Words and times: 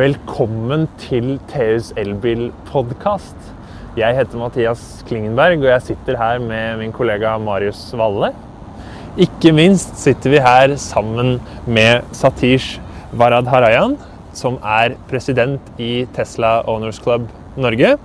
Velkommen 0.00 0.86
til 1.02 1.34
TUs 1.50 1.90
elbilpodkast. 2.00 3.36
Jeg 3.98 4.16
heter 4.16 4.38
Mathias 4.40 4.84
Klingenberg, 5.04 5.58
og 5.58 5.66
jeg 5.66 5.84
sitter 5.90 6.16
her 6.16 6.38
med 6.40 6.78
min 6.80 6.94
kollega 6.94 7.34
Marius 7.42 7.82
Valle. 7.98 8.30
Ikke 9.20 9.52
minst 9.52 9.98
sitter 10.00 10.32
vi 10.32 10.40
her 10.40 10.72
sammen 10.80 11.34
med 11.66 12.06
Satish 12.16 12.80
Varad 13.12 13.50
Harayan, 13.52 13.98
som 14.32 14.56
er 14.64 14.96
president 15.10 15.68
i 15.76 16.06
Tesla 16.16 16.62
Owners 16.70 17.02
Club 17.02 17.28
Norge, 17.60 17.98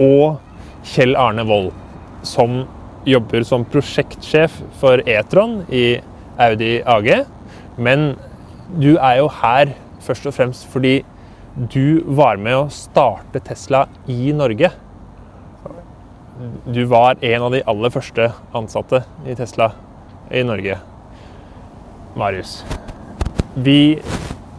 og 0.00 0.40
Kjell 0.94 1.18
Arne 1.20 1.44
Wold, 1.50 1.72
som 2.24 2.62
jobber 3.04 3.44
som 3.44 3.68
prosjektsjef 3.68 4.62
for 4.80 5.04
E-tron 5.04 5.66
i 5.68 5.86
Audi 6.48 6.78
AG. 6.80 7.16
Men 7.76 8.14
du 8.78 8.94
er 8.94 9.18
jo 9.20 9.32
her 9.42 9.80
først 10.04 10.28
og 10.28 10.36
fremst 10.36 10.66
fordi 10.72 10.98
du 11.54 12.02
var 12.18 12.40
med 12.42 12.56
å 12.58 12.70
starte 12.72 13.40
Tesla 13.46 13.84
i 14.10 14.32
Norge. 14.34 14.72
Du 16.66 16.82
var 16.90 17.20
en 17.22 17.46
av 17.46 17.54
de 17.54 17.62
aller 17.70 17.92
første 17.94 18.26
ansatte 18.58 19.04
i 19.24 19.36
Tesla 19.38 19.70
i 20.34 20.42
Norge. 20.46 20.80
Marius, 22.18 22.56
vi, 23.54 24.00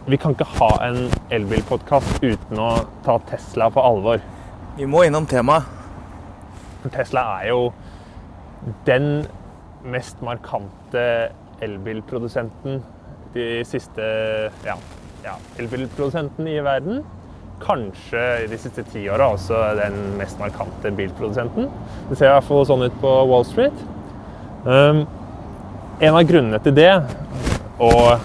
vi 0.08 0.20
kan 0.20 0.32
ikke 0.32 0.48
ha 0.56 0.70
en 0.88 1.06
elbilpodkast 1.32 2.24
uten 2.24 2.60
å 2.60 2.70
ta 3.04 3.18
Tesla 3.28 3.68
på 3.72 3.84
alvor. 3.84 4.24
Vi 4.76 4.88
må 4.88 5.04
innom 5.04 5.28
temaet. 5.28 5.68
Tesla 6.94 7.22
er 7.40 7.50
jo 7.50 7.60
den 8.86 9.26
mest 9.86 10.20
markante 10.24 11.02
elbilprodusenten 11.64 12.80
de 13.34 13.64
siste 13.68 14.04
ja, 14.64 14.76
ja, 15.26 15.34
elbilprodusenten 15.58 16.48
i 16.48 16.60
verden. 16.62 17.02
Kanskje 17.62 18.22
i 18.44 18.48
de 18.50 18.58
siste 18.60 18.84
ti 18.92 19.06
åra 19.10 19.30
også 19.34 19.58
den 19.78 19.96
mest 20.20 20.38
markante 20.40 20.92
bilprodusenten. 20.94 21.70
Det 22.10 22.18
ser 22.18 22.30
i 22.30 22.34
hvert 22.36 22.46
fall 22.46 22.66
sånn 22.68 22.86
ut 22.86 22.98
på 23.02 23.12
Wall 23.30 23.46
Street. 23.48 23.84
Um, 24.66 25.04
en 26.04 26.18
av 26.18 26.26
grunnene 26.28 26.60
til 26.62 26.76
det, 26.76 26.92
og 27.80 28.20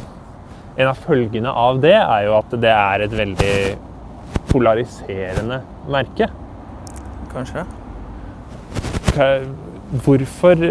en 0.75 0.89
av 0.89 0.99
følgene 0.99 1.53
av 1.63 1.80
det, 1.83 1.95
er 1.95 2.27
jo 2.27 2.35
at 2.38 2.53
det 2.59 2.75
er 2.75 3.05
et 3.05 3.15
veldig 3.15 3.55
polariserende 4.52 5.61
merke. 5.91 6.27
Kanskje. 7.31 7.65
Hvorfor 10.03 10.67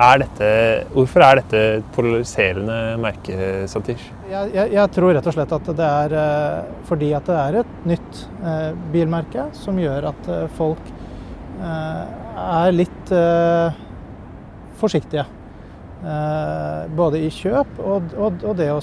er 0.00 0.22
dette, 0.22 0.48
hvorfor 0.92 1.24
er 1.24 1.40
dette 1.40 1.66
et 1.80 1.92
polariserende 1.96 2.80
merke, 3.00 3.66
Satish? 3.68 4.19
Jeg, 4.30 4.52
jeg, 4.54 4.70
jeg, 4.76 4.90
tror 4.94 5.10
rett 5.16 5.26
og 5.26 5.34
slett 5.34 5.52
at 5.56 5.68
det 5.74 5.86
er 5.86 6.12
eh, 6.14 6.66
fordi 6.86 7.08
at 7.18 7.26
det 7.26 7.38
er 7.40 7.56
et 7.64 7.70
nytt 7.90 8.20
eh, 8.46 8.68
bilmerke 8.92 9.48
som 9.58 9.78
gjør 9.80 10.06
at 10.12 10.28
eh, 10.30 10.44
folk 10.54 10.92
er 11.60 12.72
litt 12.72 13.10
forsiktige. 14.80 15.26
både 16.96 17.18
i 17.20 17.26
kjøp 17.28 17.82
og, 17.84 18.14
og, 18.16 18.38
og 18.48 18.54
det 18.56 18.70
å 18.72 18.78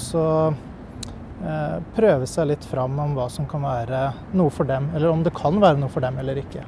prøve 1.95 2.28
seg 2.30 2.52
litt 2.52 2.68
fram 2.70 3.00
om 3.02 3.16
hva 3.18 3.25
som 3.34 3.48
kan 3.50 3.66
være 3.66 4.03
noe 4.38 4.53
for 4.53 4.70
dem, 4.70 4.92
eller 4.94 5.09
om 5.09 5.23
det 5.25 5.34
kan 5.34 5.58
være 5.58 5.81
noe 5.81 5.90
for 5.90 6.06
dem 6.06 6.20
eller 6.22 6.38
ikke. 6.44 6.68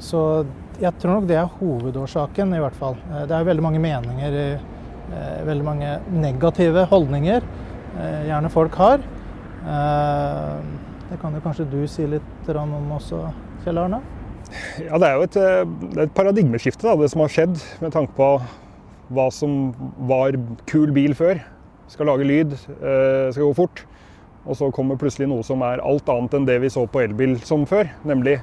så 0.00 0.22
jeg 0.82 0.98
tror 0.98 1.18
nok 1.18 1.26
det 1.30 1.36
er 1.38 1.50
hovedårsaken, 1.60 2.54
i 2.56 2.60
hvert 2.62 2.78
fall. 2.78 2.96
Eh, 3.12 3.24
det 3.30 3.36
er 3.36 3.48
veldig 3.48 3.64
mange 3.64 3.82
meninger, 3.82 4.38
eh, 4.40 4.70
veldig 5.46 5.66
mange 5.66 5.92
negative 6.14 6.86
holdninger 6.90 7.44
eh, 7.44 8.22
gjerne 8.28 8.50
folk 8.52 8.78
har. 8.80 9.04
Det 9.62 11.18
kan 11.20 11.36
jo 11.36 11.42
kanskje 11.44 11.68
du 11.70 11.80
si 11.90 12.06
litt 12.08 12.50
om 12.56 12.74
også, 12.96 13.20
Kjell 13.62 13.78
Arne? 13.78 14.00
Ja, 14.82 14.98
Det 14.98 15.08
er 15.08 15.14
jo 15.14 15.26
et, 15.28 15.36
er 15.38 16.02
et 16.06 16.14
paradigmeskifte, 16.16 16.88
da, 16.88 16.96
det 16.98 17.10
som 17.12 17.22
har 17.22 17.32
skjedd, 17.32 17.60
med 17.80 17.94
tanke 17.94 18.16
på 18.16 18.30
hva 19.12 19.28
som 19.30 19.70
var 20.08 20.34
kul 20.66 20.90
bil 20.92 21.14
før. 21.14 21.40
Skal 21.92 22.08
lage 22.08 22.26
lyd, 22.26 22.56
skal 22.56 23.44
gå 23.44 23.52
fort. 23.54 23.84
Og 24.42 24.56
så 24.58 24.70
kommer 24.74 24.98
plutselig 24.98 25.28
noe 25.30 25.44
som 25.46 25.62
er 25.62 25.82
alt 25.84 26.08
annet 26.10 26.34
enn 26.34 26.48
det 26.48 26.58
vi 26.64 26.72
så 26.72 26.86
på 26.90 27.04
elbil 27.04 27.36
som 27.46 27.66
før. 27.68 27.92
Nemlig 28.08 28.40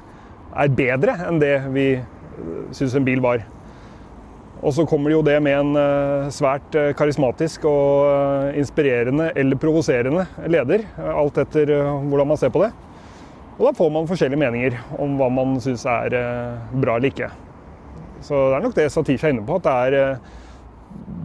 er 0.56 0.72
bedre 0.78 1.16
enn 1.26 1.40
det 1.42 1.56
vi 1.74 1.88
syns 2.76 2.96
en 2.96 3.06
bil 3.06 3.20
var. 3.24 3.44
Og 4.60 4.74
så 4.76 4.84
kommer 4.88 5.08
det 5.08 5.16
jo 5.16 5.24
det 5.24 5.38
med 5.40 5.56
en 5.56 5.76
eh, 5.80 6.30
svært 6.34 6.74
eh, 6.76 6.90
karismatisk 6.96 7.64
og 7.68 8.08
eh, 8.10 8.58
inspirerende 8.60 9.30
eller 9.38 9.60
provoserende 9.60 10.26
leder. 10.52 10.84
Alt 11.00 11.40
etter 11.40 11.72
hvordan 11.80 12.28
man 12.28 12.40
ser 12.40 12.52
på 12.52 12.64
det. 12.66 12.72
Og 13.56 13.66
da 13.68 13.72
får 13.76 13.92
man 13.92 14.08
forskjellige 14.08 14.40
meninger 14.40 14.76
om 15.00 15.16
hva 15.20 15.30
man 15.32 15.56
syns 15.64 15.84
er 15.88 16.14
bra 16.80 16.96
eller 16.96 17.10
ikke. 17.10 17.28
Så 18.24 18.36
det 18.36 18.56
er 18.56 18.64
nok 18.64 18.76
det 18.76 18.86
Satish 18.92 19.24
er 19.24 19.34
inne 19.34 19.44
på, 19.48 19.58
at 19.60 19.66
det 19.66 19.74
er, 19.74 20.20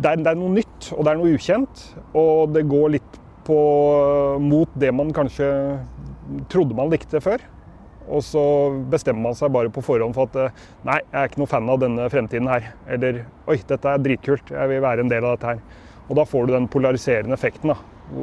det 0.03 0.09
er, 0.09 0.19
det 0.23 0.31
er 0.31 0.39
noe 0.39 0.51
nytt 0.55 0.89
og 0.95 1.03
det 1.03 1.11
er 1.11 1.19
noe 1.19 1.35
ukjent. 1.35 1.85
Og 2.15 2.51
det 2.55 2.65
går 2.71 2.95
litt 2.97 3.19
på, 3.47 3.59
mot 4.43 4.79
det 4.79 4.91
man 4.95 5.15
kanskje 5.15 5.47
trodde 6.51 6.75
man 6.75 6.91
likte 6.91 7.23
før. 7.23 7.43
Og 8.05 8.21
så 8.25 8.43
bestemmer 8.91 9.29
man 9.29 9.37
seg 9.37 9.53
bare 9.55 9.71
på 9.73 9.83
forhånd 9.85 10.15
for 10.17 10.29
at 10.29 10.37
eh, 10.41 10.63
nei, 10.85 10.99
jeg 11.01 11.19
er 11.21 11.31
ikke 11.31 11.41
noe 11.41 11.51
fan 11.51 11.73
av 11.73 11.81
denne 11.81 12.07
fremtiden 12.13 12.51
her. 12.51 12.71
Eller 12.91 13.23
oi, 13.49 13.59
dette 13.67 13.91
er 13.91 14.05
dritkult, 14.05 14.53
jeg 14.53 14.71
vil 14.71 14.83
være 14.85 15.05
en 15.05 15.11
del 15.11 15.25
av 15.25 15.37
dette 15.37 15.55
her. 15.55 15.83
Og 16.05 16.17
da 16.19 16.25
får 16.29 16.47
du 16.47 16.55
den 16.55 16.69
polariserende 16.69 17.33
effekten 17.37 17.73
da, 17.73 17.79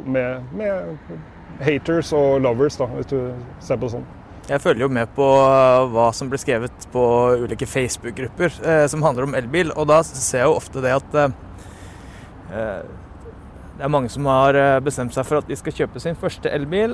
med, 0.06 0.50
med 0.54 1.62
haters 1.66 2.12
og 2.16 2.42
lovers, 2.44 2.78
da, 2.78 2.86
hvis 2.94 3.10
du 3.10 3.18
ser 3.62 3.80
på 3.80 3.88
det 3.88 3.96
sånn. 3.96 4.10
Jeg 4.48 4.58
følger 4.58 4.88
jo 4.88 4.90
med 4.90 5.10
på 5.14 5.26
eh, 5.38 5.84
hva 5.94 6.08
som 6.16 6.30
blir 6.30 6.40
skrevet 6.42 6.86
på 6.94 7.04
ulike 7.44 7.66
Facebook-grupper 7.68 8.58
eh, 8.66 8.84
som 8.90 9.04
handler 9.06 9.28
om 9.28 9.36
elbil, 9.38 9.70
og 9.78 9.86
da 9.90 10.00
ser 10.06 10.42
jeg 10.42 10.50
jo 10.50 10.58
ofte 10.58 10.82
det 10.82 10.96
at 10.98 11.16
eh, 11.22 11.38
eh 12.50 12.98
det 13.72 13.86
er 13.86 13.90
mange 13.90 14.10
som 14.12 14.26
har 14.28 14.54
bestemt 14.84 15.14
seg 15.16 15.24
for 15.26 15.40
at 15.40 15.46
de 15.48 15.56
skal 15.56 15.72
kjøpe 15.74 15.98
sin 15.98 16.14
første 16.14 16.50
elbil, 16.52 16.92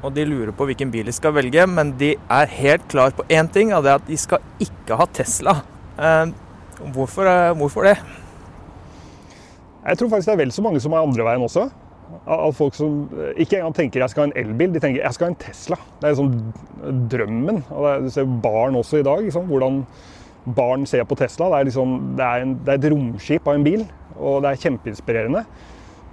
og 0.00 0.14
de 0.16 0.24
lurer 0.24 0.52
på 0.56 0.66
hvilken 0.68 0.92
bil 0.92 1.08
de 1.08 1.14
skal 1.14 1.34
velge, 1.36 1.66
men 1.68 1.92
de 2.00 2.14
er 2.16 2.54
helt 2.56 2.86
klar 2.88 3.12
på 3.16 3.26
én 3.28 3.48
ting, 3.52 3.74
og 3.76 3.84
det 3.84 3.92
er 3.92 4.00
at 4.00 4.08
de 4.08 4.16
skal 4.20 4.40
ikke 4.62 4.96
ha 4.96 5.06
Tesla. 5.12 5.60
Eh, 6.00 6.32
hvorfor, 6.94 7.28
eh, 7.28 7.52
hvorfor, 7.58 7.84
det? 7.84 7.98
Jeg 9.86 9.98
tror 9.98 10.08
faktisk 10.08 10.30
det 10.30 10.32
er 10.32 10.44
vel 10.44 10.52
så 10.52 10.62
mange 10.62 10.80
som 10.80 10.92
er 10.92 11.04
andre 11.04 11.24
veien 11.24 11.44
også. 11.44 11.68
Av 12.26 12.52
folk 12.56 12.74
som 12.74 13.04
ikke 13.38 13.60
engang 13.60 13.74
tenker 13.76 14.02
jeg 14.02 14.12
skal 14.12 14.24
ha 14.24 14.30
en 14.30 14.38
elbil, 14.40 14.72
de 14.74 14.80
tenker 14.82 15.02
jeg 15.02 15.14
skal 15.14 15.28
ha 15.28 15.34
en 15.34 15.40
Tesla. 15.40 15.76
Det 16.00 16.08
er 16.08 16.16
liksom 16.16 17.04
drømmen. 17.12 17.60
Er, 17.70 18.00
du 18.02 18.10
ser 18.10 18.32
barn 18.42 18.76
også 18.76 19.00
i 19.00 19.06
dag. 19.06 19.22
Liksom, 19.24 19.46
hvordan 19.46 19.84
barn 20.56 20.86
ser 20.86 21.04
på 21.04 21.16
Tesla. 21.20 21.48
Det 21.52 21.60
er, 21.60 21.68
liksom, 21.70 21.94
det, 22.18 22.26
er 22.26 22.44
en, 22.44 22.56
det 22.64 22.74
er, 22.74 22.80
et 22.80 22.92
romskip 22.92 23.48
av 23.48 23.58
en 23.58 23.66
bil, 23.66 23.86
og 24.16 24.42
det 24.44 24.50
er 24.50 24.62
kjempeinspirerende. 24.64 25.44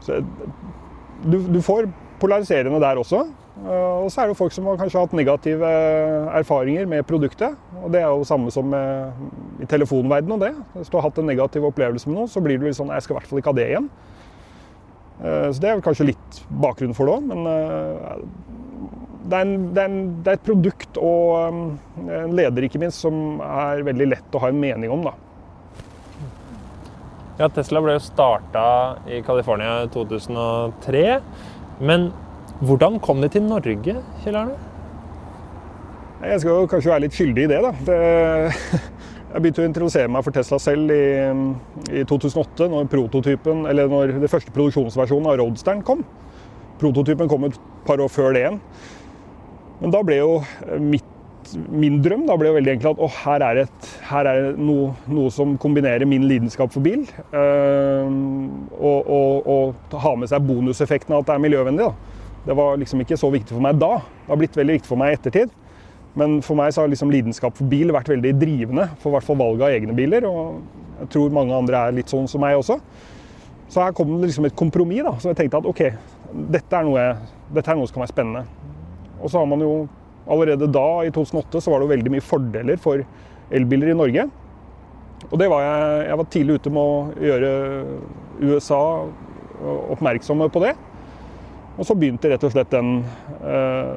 Så, 0.06 0.22
du, 1.26 1.40
du 1.50 1.60
får 1.66 1.90
polariserende 2.22 2.82
der 2.84 3.00
også. 3.02 3.26
Eh, 3.66 3.96
og 4.04 4.12
så 4.12 4.22
er 4.22 4.28
det 4.28 4.36
jo 4.36 4.42
folk 4.42 4.56
som 4.56 4.68
har 4.70 4.78
kanskje 4.82 5.02
hatt 5.02 5.16
negative 5.18 5.72
erfaringer 6.38 6.90
med 6.90 7.08
produktet. 7.10 7.56
Og 7.82 7.90
det 7.94 8.04
er 8.04 8.12
jo 8.12 8.28
samme 8.28 8.54
som 8.54 8.74
i 8.74 9.70
telefonverdenen 9.70 10.38
og 10.38 10.46
det. 10.46 10.54
Hvis 10.76 10.92
du 10.92 11.00
har 11.00 11.08
hatt 11.10 11.18
en 11.22 11.32
negativ 11.32 11.66
opplevelse 11.70 12.10
med 12.10 12.20
noe, 12.20 12.32
så 12.32 12.44
blir 12.44 12.60
du 12.60 12.68
litt 12.68 12.78
sånn 12.78 12.94
Jeg 12.94 13.06
skal 13.06 13.16
i 13.16 13.20
hvert 13.20 13.32
fall 13.32 13.42
ikke 13.42 13.56
ha 13.56 13.60
det 13.62 13.72
igjen. 13.72 13.90
Eh, 15.24 15.50
så 15.52 15.62
det 15.62 15.70
er 15.70 15.86
kanskje 15.86 16.12
litt 16.12 16.42
bakgrunn 16.62 16.94
for 16.98 17.10
det 17.10 17.16
òg, 17.18 17.30
men 17.32 17.48
eh, 17.50 18.18
det 19.28 19.38
er, 19.38 19.48
en, 19.48 19.56
det, 19.74 19.82
er 19.82 19.90
en, 19.90 20.02
det 20.24 20.32
er, 20.32 20.38
et 20.38 20.46
produkt 20.46 21.00
og 21.04 21.32
en 22.08 22.36
leder 22.38 22.68
ikke 22.68 22.80
minst 22.80 23.02
som 23.04 23.42
er 23.44 23.82
veldig 23.84 24.06
lett 24.14 24.38
å 24.38 24.44
ha 24.44 24.52
en 24.54 24.62
mening 24.62 24.94
om. 24.94 25.04
da. 25.10 25.16
Ja, 27.42 27.50
Tesla 27.54 27.82
ble 27.84 27.98
jo 27.98 28.06
starta 28.06 28.64
i 29.12 29.20
California 29.26 29.82
i 29.84 29.90
2003. 29.94 31.04
Men 31.86 32.08
hvordan 32.60 32.98
kom 33.04 33.22
det 33.22 33.32
til 33.36 33.46
Norge, 33.46 34.00
Kjell 34.24 34.38
Arne? 34.40 34.58
Jeg 36.18 36.42
skal 36.42 36.50
jo 36.50 36.70
kanskje 36.70 36.90
være 36.90 37.04
litt 37.06 37.18
skyldig 37.18 37.44
i 37.46 37.50
det, 37.52 37.58
da. 37.62 37.72
Det, 37.86 37.98
jeg 39.34 39.44
begynte 39.44 39.62
å 39.62 39.68
introdusere 39.68 40.10
meg 40.10 40.26
for 40.26 40.34
Tesla 40.34 40.58
selv 40.62 40.94
i, 40.94 41.04
i 41.94 42.06
2008, 42.10 42.70
når 42.74 42.88
når 43.92 44.16
det 44.24 44.32
første 44.32 44.54
produksjonsversjonen 44.56 45.30
av 45.30 45.38
Roadsteren 45.42 45.84
kom. 45.86 46.02
Prototypen 46.82 47.30
kom 47.30 47.46
et 47.46 47.60
par 47.86 48.02
år 48.02 48.10
før 48.10 48.34
det 48.34 48.42
igjen. 48.46 48.60
Men 49.78 49.94
da 49.94 50.02
ble 50.06 50.18
jo 50.18 50.34
mitt 50.82 51.14
min 51.72 52.02
drøm 52.04 52.26
da 52.28 52.36
ble 52.36 52.50
jo 52.50 52.56
veldig 52.58 52.72
enkelt 52.74 52.98
at 52.98 53.04
å, 53.06 53.08
her 53.24 53.44
er, 53.46 53.60
et, 53.62 53.90
her 54.10 54.28
er 54.28 54.50
noe, 54.60 54.90
noe, 55.08 55.32
som 55.32 55.54
kombinerer 55.62 56.04
min 56.10 56.26
lidenskap 56.28 56.74
for 56.74 56.84
bil, 56.84 57.06
øh, 57.32 58.10
og, 58.76 59.08
og, 59.08 59.48
og 59.48 59.98
ha 60.04 60.12
med 60.20 60.32
seg 60.32 60.44
bonuseffekten 60.48 61.16
av 61.16 61.24
at 61.24 61.30
det 61.30 61.38
er 61.38 61.46
miljøvennlig. 61.46 61.88
Da. 61.88 62.17
Det 62.48 62.56
var 62.56 62.78
liksom 62.80 63.02
ikke 63.04 63.18
så 63.20 63.28
viktig 63.34 63.52
for 63.52 63.64
meg 63.64 63.80
da. 63.82 63.98
Det 64.00 64.32
har 64.32 64.40
blitt 64.40 64.56
veldig 64.56 64.78
viktig 64.78 64.88
for 64.88 65.00
meg 65.00 65.12
i 65.12 65.18
ettertid. 65.18 65.52
Men 66.18 66.40
for 66.46 66.58
meg 66.58 66.72
så 66.74 66.82
har 66.82 66.90
liksom 66.90 67.12
lidenskap 67.14 67.58
for 67.60 67.68
bil 67.70 67.92
vært 67.94 68.10
veldig 68.10 68.32
drivende 68.40 68.88
for 69.02 69.14
hvert 69.14 69.28
fall 69.28 69.38
valget 69.38 69.68
av 69.68 69.76
egne 69.76 69.96
biler. 69.98 70.26
Og 70.30 70.62
jeg 71.02 71.12
tror 71.14 71.36
mange 71.36 71.58
andre 71.58 71.82
er 71.84 71.98
litt 72.00 72.14
sånn 72.14 72.30
som 72.32 72.42
meg 72.42 72.56
også. 72.58 72.80
Så 73.68 73.84
her 73.84 73.92
kom 73.96 74.16
det 74.16 74.30
liksom 74.30 74.48
et 74.48 74.56
kompromiss 74.58 75.04
da, 75.04 75.12
så 75.20 75.34
jeg 75.34 75.42
tenkte 75.42 75.60
at 75.60 75.68
ok, 75.68 75.82
dette 76.56 76.80
er 76.80 76.88
noe, 76.88 77.06
dette 77.52 77.68
er 77.68 77.76
noe 77.76 77.90
som 77.90 77.98
kan 77.98 78.06
være 78.06 78.14
spennende. 78.14 78.46
Og 79.20 79.28
så 79.28 79.42
har 79.42 79.50
man 79.52 79.62
jo 79.66 79.72
allerede 80.28 80.70
da, 80.72 80.88
i 81.04 81.12
2008, 81.12 81.60
så 81.60 81.74
var 81.74 81.82
det 81.82 81.88
jo 81.88 81.94
veldig 81.94 82.14
mye 82.16 82.24
fordeler 82.24 82.80
for 82.80 83.04
elbiler 83.52 83.92
i 83.92 83.98
Norge. 83.98 84.28
Og 85.28 85.36
det 85.42 85.52
var 85.52 85.66
jeg, 85.66 86.02
jeg 86.08 86.20
var 86.22 86.32
tidlig 86.32 86.58
ute 86.58 86.74
med 86.78 86.96
å 86.96 87.28
gjøre 87.28 87.52
USA 88.48 88.82
oppmerksomme 89.92 90.48
på 90.54 90.64
det. 90.64 90.78
Og 91.78 91.86
så 91.86 91.94
begynte 91.94 92.32
rett 92.32 92.42
og 92.42 92.54
slett 92.54 92.72
den, 92.74 93.04
eh, 93.46 93.90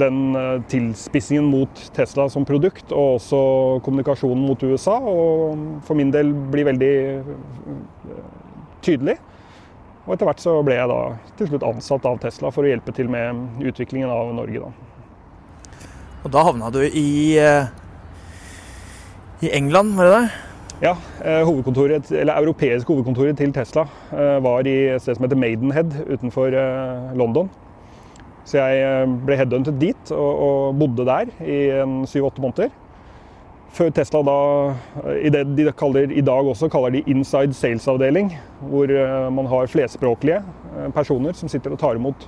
den 0.00 0.22
eh, 0.34 0.62
tilspissingen 0.70 1.46
mot 1.46 1.82
Tesla 1.94 2.26
som 2.30 2.46
produkt, 2.46 2.90
og 2.90 3.20
også 3.20 3.42
kommunikasjonen 3.86 4.42
mot 4.42 4.62
USA. 4.66 4.96
Og 4.98 5.82
for 5.86 5.98
min 5.98 6.10
del 6.10 6.32
blir 6.34 6.66
veldig 6.72 6.94
eh, 7.14 8.24
tydelig. 8.82 9.16
Og 10.02 10.16
etter 10.16 10.26
hvert 10.26 10.42
så 10.42 10.56
ble 10.66 10.80
jeg 10.80 10.90
da 10.90 11.00
til 11.38 11.52
slutt 11.52 11.68
ansatt 11.68 12.10
av 12.10 12.18
Tesla 12.24 12.50
for 12.50 12.66
å 12.66 12.72
hjelpe 12.72 12.94
til 12.96 13.10
med 13.12 13.62
utviklingen 13.70 14.10
av 14.10 14.34
Norge. 14.34 14.66
da. 14.66 15.78
Og 16.26 16.30
da 16.34 16.42
havna 16.46 16.70
du 16.74 16.80
i, 16.82 17.38
i 19.42 19.50
England, 19.54 19.94
var 19.94 20.10
det 20.10 20.16
det? 20.16 20.51
Ja, 20.82 20.96
hovedkontoret, 21.46 22.08
eller 22.10 22.40
europeiske 22.40 22.90
hovedkontoret 22.90 23.36
til 23.38 23.52
Tesla 23.54 23.84
var 24.42 24.66
i 24.66 24.72
et 24.90 25.02
sted 25.04 25.14
som 25.14 25.22
heter 25.22 25.38
Maidenhead 25.38 25.92
utenfor 26.10 26.50
London. 27.14 27.46
Så 28.42 28.58
jeg 28.58 29.04
ble 29.22 29.36
headhuntet 29.38 29.76
dit 29.78 30.10
og 30.10 30.74
bodde 30.80 31.04
der 31.06 31.30
i 31.46 31.58
syv-åtte 32.10 32.42
måneder. 32.42 32.72
Før 33.70 33.92
Tesla 33.94 34.24
da, 34.26 34.34
i 35.22 35.30
det 35.30 35.44
de 35.54 35.68
kaller, 35.70 36.10
i 36.10 36.24
dag 36.26 36.50
også 36.50 36.66
kaller 36.68 36.96
de 36.96 37.04
inside 37.06 37.54
sales-avdeling, 37.54 38.32
hvor 38.66 38.90
man 39.30 39.46
har 39.54 39.70
flerspråklige 39.70 40.42
personer 40.98 41.38
som 41.38 41.48
sitter 41.52 41.76
og 41.76 41.78
tar 41.78 41.94
imot 41.94 42.26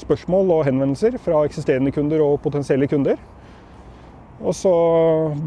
spørsmål 0.00 0.56
og 0.56 0.64
henvendelser 0.70 1.20
fra 1.20 1.44
eksisterende 1.44 1.92
kunder 1.92 2.24
og 2.24 2.40
potensielle 2.40 2.88
kunder. 2.88 3.20
Og 4.40 4.54
så 4.56 4.72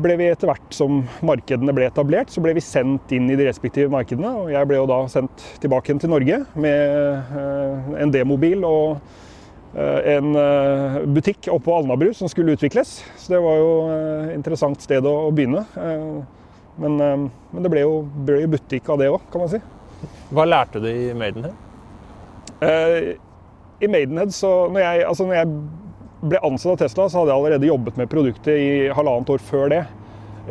ble 0.04 0.16
vi 0.20 0.28
etter 0.30 0.52
hvert 0.52 0.76
som 0.76 1.02
markedene 1.26 1.74
ble 1.74 1.88
etablert, 1.90 2.30
så 2.30 2.44
ble 2.46 2.54
vi 2.54 2.62
sendt 2.62 3.10
inn 3.16 3.26
i 3.32 3.38
de 3.40 3.48
respektive 3.48 3.90
markedene. 3.94 4.30
Og 4.44 4.52
jeg 4.54 4.70
ble 4.70 4.78
jo 4.78 4.86
da 4.90 5.00
sendt 5.10 5.46
tilbake 5.64 5.90
igjen 5.90 6.04
til 6.04 6.14
Norge 6.14 6.44
med 6.54 7.98
en 7.98 8.14
D-mobil 8.14 8.62
og 8.68 9.02
en 9.74 10.30
butikk 11.16 11.50
oppå 11.50 11.74
Alnabru 11.80 12.12
som 12.14 12.30
skulle 12.30 12.54
utvikles. 12.54 13.00
Så 13.18 13.34
det 13.34 13.42
var 13.42 13.58
jo 13.58 13.72
et 13.90 14.38
interessant 14.38 14.86
sted 14.86 15.02
å 15.10 15.32
begynne. 15.34 15.66
Men, 16.78 16.94
men 17.02 17.66
det 17.66 17.74
ble 17.74 17.82
jo, 17.82 18.04
ble 18.30 18.44
jo 18.44 18.54
butikk 18.54 18.94
av 18.94 19.02
det 19.02 19.10
òg, 19.10 19.26
kan 19.34 19.42
man 19.42 19.50
si. 19.56 19.62
Hva 20.34 20.46
lærte 20.46 20.82
du 20.84 20.90
i 20.92 21.14
Maidenhead? 21.18 21.58
I 23.82 23.90
Maidenhead, 23.90 24.38
så 24.38 24.70
når 24.70 24.86
jeg, 24.86 25.08
altså 25.10 25.26
når 25.26 25.42
jeg 25.42 25.48
ble 26.24 26.40
ansatt 26.48 26.72
av 26.74 26.80
Tesla, 26.86 27.10
så 27.10 27.22
hadde 27.22 27.34
jeg 27.34 27.42
allerede 27.42 27.68
jobbet 27.68 28.00
med 28.00 28.10
produktet 28.12 28.56
i 28.56 28.72
halvannet 28.96 29.34
år 29.36 29.44
før 29.44 29.70
det. 29.74 29.84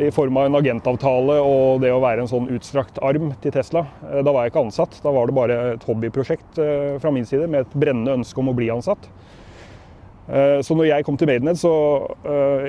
I 0.01 0.09
form 0.15 0.39
av 0.41 0.47
en 0.49 0.57
agentavtale 0.57 1.35
og 1.45 1.83
det 1.83 1.91
å 1.93 2.01
være 2.01 2.25
en 2.25 2.31
sånn 2.31 2.49
utstrakt 2.55 2.97
arm 3.05 3.35
til 3.45 3.53
Tesla. 3.53 3.83
Da 4.01 4.33
var 4.33 4.47
jeg 4.47 4.55
ikke 4.55 4.63
ansatt. 4.65 4.97
Da 5.05 5.13
var 5.13 5.29
det 5.29 5.37
bare 5.37 5.59
et 5.75 5.85
hobbyprosjekt 5.85 6.61
fra 7.03 7.13
min 7.13 7.29
side 7.29 7.45
med 7.45 7.67
et 7.67 7.75
brennende 7.77 8.15
ønske 8.21 8.41
om 8.41 8.49
å 8.49 8.57
bli 8.57 8.71
ansatt. 8.73 9.11
Så 10.65 10.73
når 10.79 10.87
jeg 10.89 11.05
kom 11.05 11.19
til 11.21 11.29
Maidenhead, 11.29 11.59
så 11.61 11.73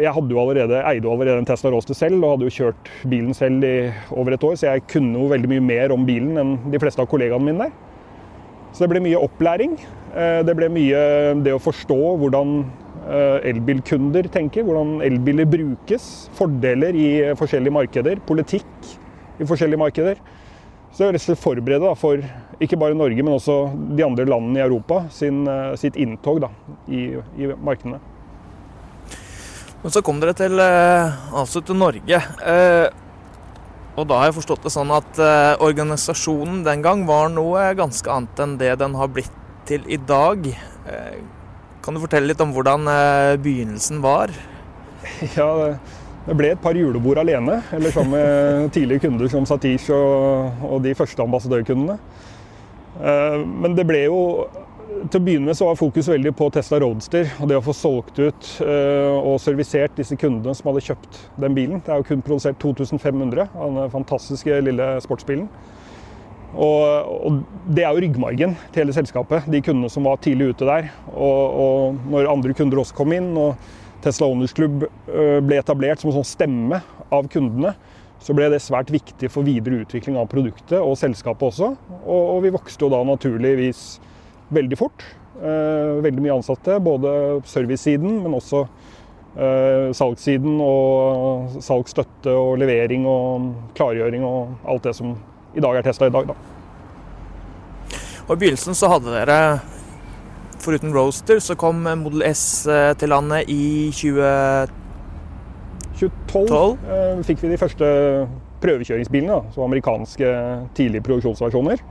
Jeg 0.01 0.11
hadde 0.11 0.33
jo 0.33 0.41
allerede, 0.41 0.83
eide 0.83 1.07
jo 1.07 1.13
allerede 1.13 1.37
en 1.39 1.47
Tesla 1.47 1.71
Roadster 1.71 1.95
selv 1.95 2.23
og 2.25 2.33
hadde 2.33 2.49
jo 2.49 2.55
kjørt 2.57 2.91
bilen 3.07 3.31
selv 3.37 3.63
i 3.63 3.91
over 4.11 4.35
et 4.35 4.43
år, 4.43 4.55
så 4.59 4.73
jeg 4.73 4.87
kunne 4.91 5.15
jo 5.15 5.31
veldig 5.31 5.51
mye 5.53 5.63
mer 5.63 5.93
om 5.95 6.03
bilen 6.07 6.39
enn 6.41 6.55
de 6.73 6.81
fleste 6.81 6.99
av 6.99 7.07
kollegaene 7.11 7.45
mine 7.45 7.67
der. 7.67 7.75
Så 8.73 8.83
det 8.83 8.89
ble 8.89 9.03
mye 9.05 9.21
opplæring. 9.21 9.77
Det 10.43 10.55
ble 10.57 10.67
mye 10.73 11.03
det 11.45 11.53
å 11.55 11.61
forstå 11.61 11.99
hvordan 12.19 12.63
elbilkunder 13.49 14.29
tenker, 14.31 14.63
hvordan 14.67 15.01
elbiler 15.05 15.47
brukes, 15.49 16.29
fordeler 16.37 16.95
i 16.95 17.07
forskjellige 17.39 17.75
markeder, 17.75 18.21
politikk 18.27 18.93
i 19.39 19.47
forskjellige 19.49 19.81
markeder. 19.81 20.21
Så 20.93 21.07
og 21.09 21.17
slett 21.17 21.41
forberede 21.41 21.81
da, 21.87 21.95
for 21.97 22.21
ikke 22.61 22.77
bare 22.77 22.93
Norge, 22.93 23.23
men 23.25 23.33
også 23.33 23.57
de 23.97 24.05
andre 24.05 24.27
landene 24.29 24.59
i 24.59 24.65
Europa 24.65 25.01
sin, 25.11 25.41
sitt 25.81 25.97
inntog 25.97 26.43
da, 26.43 26.51
i, 26.85 27.07
i, 27.41 27.49
markedene. 27.57 27.97
Men 29.81 29.91
så 29.91 30.03
kom 30.05 30.21
dere 30.21 30.35
til, 30.37 30.61
altså 30.61 31.63
til 31.65 31.79
Norge. 31.81 32.19
Og 33.97 34.05
da 34.09 34.19
har 34.19 34.29
jeg 34.29 34.37
forstått 34.37 34.67
det 34.67 34.73
sånn 34.73 34.93
at 34.93 35.17
organisasjonen 35.65 36.61
den 36.65 36.85
gang 36.85 37.07
var 37.09 37.33
noe 37.33 37.65
ganske 37.77 38.13
annet 38.13 38.45
enn 38.45 38.55
det 38.61 38.75
den 38.79 38.95
har 38.97 39.09
blitt 39.11 39.41
til 39.67 39.83
i 39.89 39.97
dag. 39.97 40.45
Kan 41.83 41.97
du 41.97 41.99
fortelle 41.99 42.29
litt 42.31 42.41
om 42.43 42.53
hvordan 42.55 42.87
begynnelsen 43.43 44.01
var? 44.03 44.33
Ja, 45.35 45.75
det 46.23 46.35
ble 46.39 46.53
et 46.53 46.61
par 46.63 46.77
julebord 46.79 47.19
alene, 47.19 47.57
eller 47.75 47.91
sammen 47.91 48.15
med 48.15 48.69
tidligere 48.75 49.03
kunder 49.03 49.27
som 49.31 49.43
Satish 49.47 49.91
og, 49.91 50.63
og 50.63 50.79
de 50.85 50.93
første 50.95 51.19
ambassadørkundene. 51.23 51.97
Men 53.43 53.75
det 53.75 53.87
ble 53.89 54.03
jo 54.05 54.19
Til 55.09 55.17
å 55.17 55.23
begynne 55.25 55.49
med 55.49 55.57
så 55.57 55.65
var 55.65 55.79
fokus 55.79 56.07
veldig 56.11 56.31
på 56.37 56.47
Tesla 56.53 56.77
Roadster 56.83 57.31
og 57.41 57.49
det 57.49 57.55
å 57.57 57.63
få 57.65 57.73
solgt 57.73 58.19
ut 58.21 58.49
og 58.61 59.39
servisert 59.41 59.95
disse 59.97 60.15
kundene 60.21 60.53
som 60.55 60.69
hadde 60.69 60.83
kjøpt 60.85 61.17
den 61.41 61.55
bilen. 61.57 61.81
Det 61.81 61.91
er 61.91 61.99
jo 61.99 62.05
kun 62.11 62.21
produsert 62.23 62.59
2500 62.61 63.47
av 63.49 63.73
den 63.79 63.89
fantastiske 63.95 64.59
lille 64.63 64.91
sportsbilen. 65.03 65.49
Og, 66.53 67.13
og, 67.25 67.39
Det 67.73 67.83
er 67.83 67.93
jo 67.93 68.03
ryggmargen 68.03 68.53
til 68.71 68.83
hele 68.83 68.95
selskapet, 68.95 69.47
de 69.49 69.61
kundene 69.65 69.89
som 69.89 70.05
var 70.05 70.19
tidlig 70.21 70.51
ute 70.53 70.67
der. 70.67 70.91
Og, 71.13 71.57
og 71.63 72.11
når 72.11 72.29
andre 72.31 72.53
kunder 72.57 72.81
også 72.81 72.97
kom 72.97 73.15
inn, 73.15 73.31
og 73.39 73.57
Tesla 74.03 74.27
Owners 74.27 74.53
Club 74.53 74.83
ble 75.07 75.57
etablert 75.57 76.01
som 76.01 76.11
en 76.11 76.17
sånn 76.19 76.27
stemme 76.27 76.81
av 77.13 77.29
kundene, 77.31 77.73
så 78.23 78.35
ble 78.35 78.49
det 78.51 78.61
svært 78.63 78.91
viktig 78.91 79.29
for 79.31 79.47
videre 79.47 79.81
utvikling 79.83 80.17
av 80.19 80.29
produktet 80.31 80.77
og 80.79 80.95
selskapet 80.99 81.49
også. 81.49 81.73
Og, 82.03 82.21
og 82.35 82.39
vi 82.45 82.53
vokste 82.55 82.85
jo 82.85 82.91
da 82.93 83.01
naturligvis 83.07 83.83
veldig 84.53 84.79
fort. 84.79 85.05
veldig 85.33 86.21
mye 86.21 86.35
ansatte, 86.37 86.77
både 86.83 87.41
servicesiden, 87.49 88.19
men 88.23 88.35
også 88.37 88.67
salgssiden 89.97 90.59
og 90.61 91.55
salgsstøtte 91.65 92.35
og 92.37 92.59
levering 92.61 93.07
og 93.09 93.47
klargjøring 93.73 94.25
og 94.27 94.67
alt 94.69 94.85
det 94.85 94.93
som 94.99 95.15
i 95.53 95.63
dag 95.63 95.77
er 95.77 95.85
Tesla 95.85 96.09
i 96.09 96.13
dag, 96.13 96.31
da. 96.31 96.35
Og 98.27 98.35
I 98.35 98.39
begynnelsen 98.39 98.77
så 98.77 98.89
hadde 98.91 99.13
dere, 99.13 99.39
foruten 100.63 100.93
Roaster, 100.95 101.41
så 101.43 101.57
kom 101.59 101.83
Model 101.83 102.23
S 102.29 102.63
til 102.99 103.11
landet 103.11 103.51
i 103.51 103.91
2012. 103.91 104.79
2012 105.93 106.77
eh, 106.89 107.19
fikk 107.27 107.43
vi 107.43 107.51
de 107.51 107.59
første 107.61 107.89
prøvekjøringsbilene, 108.63 109.35
da, 109.35 109.51
så 109.53 109.65
amerikanske 109.65 110.31
tidlige 110.77 111.03
produksjonsversjoner. 111.05 111.83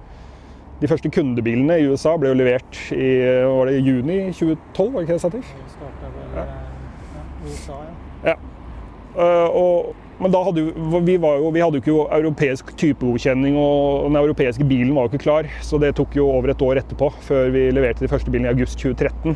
De 0.82 0.88
første 0.90 1.10
kundebilene 1.14 1.78
i 1.78 1.86
USA 1.86 2.16
ble 2.18 2.32
jo 2.32 2.38
levert 2.40 2.78
i 2.96 3.10
var 3.46 3.70
det 3.70 3.82
juni 3.86 4.18
2012, 4.34 4.94
var 4.94 5.04
det 5.04 5.04
ikke 5.06 5.18
det, 5.18 5.20
starta 5.22 6.10
ja. 6.32 6.46
Ja, 6.46 7.26
USA, 7.44 7.78
ja. 7.84 8.32
ja. 8.32 8.36
Uh, 9.12 9.48
og 9.52 10.11
men 10.22 10.32
da 10.32 10.40
hadde 10.46 10.62
vi, 10.62 11.16
jo, 11.16 11.50
vi 11.52 11.62
hadde 11.62 11.78
jo 11.78 11.82
ikke 11.82 11.94
europeisk 12.18 12.72
typegodkjenning, 12.78 13.56
og 13.58 14.06
den 14.06 14.18
europeiske 14.20 14.66
bilen 14.68 14.94
var 14.94 15.08
jo 15.08 15.12
ikke 15.12 15.24
klar. 15.24 15.48
Så 15.66 15.80
det 15.82 15.94
tok 15.98 16.14
jo 16.18 16.28
over 16.30 16.52
et 16.52 16.62
år 16.62 16.80
etterpå, 16.82 17.08
før 17.26 17.50
vi 17.54 17.66
leverte 17.74 18.04
de 18.04 18.10
første 18.12 18.30
bilene 18.30 18.50
i 18.50 18.54
august 18.54 18.78
2013. 18.78 19.34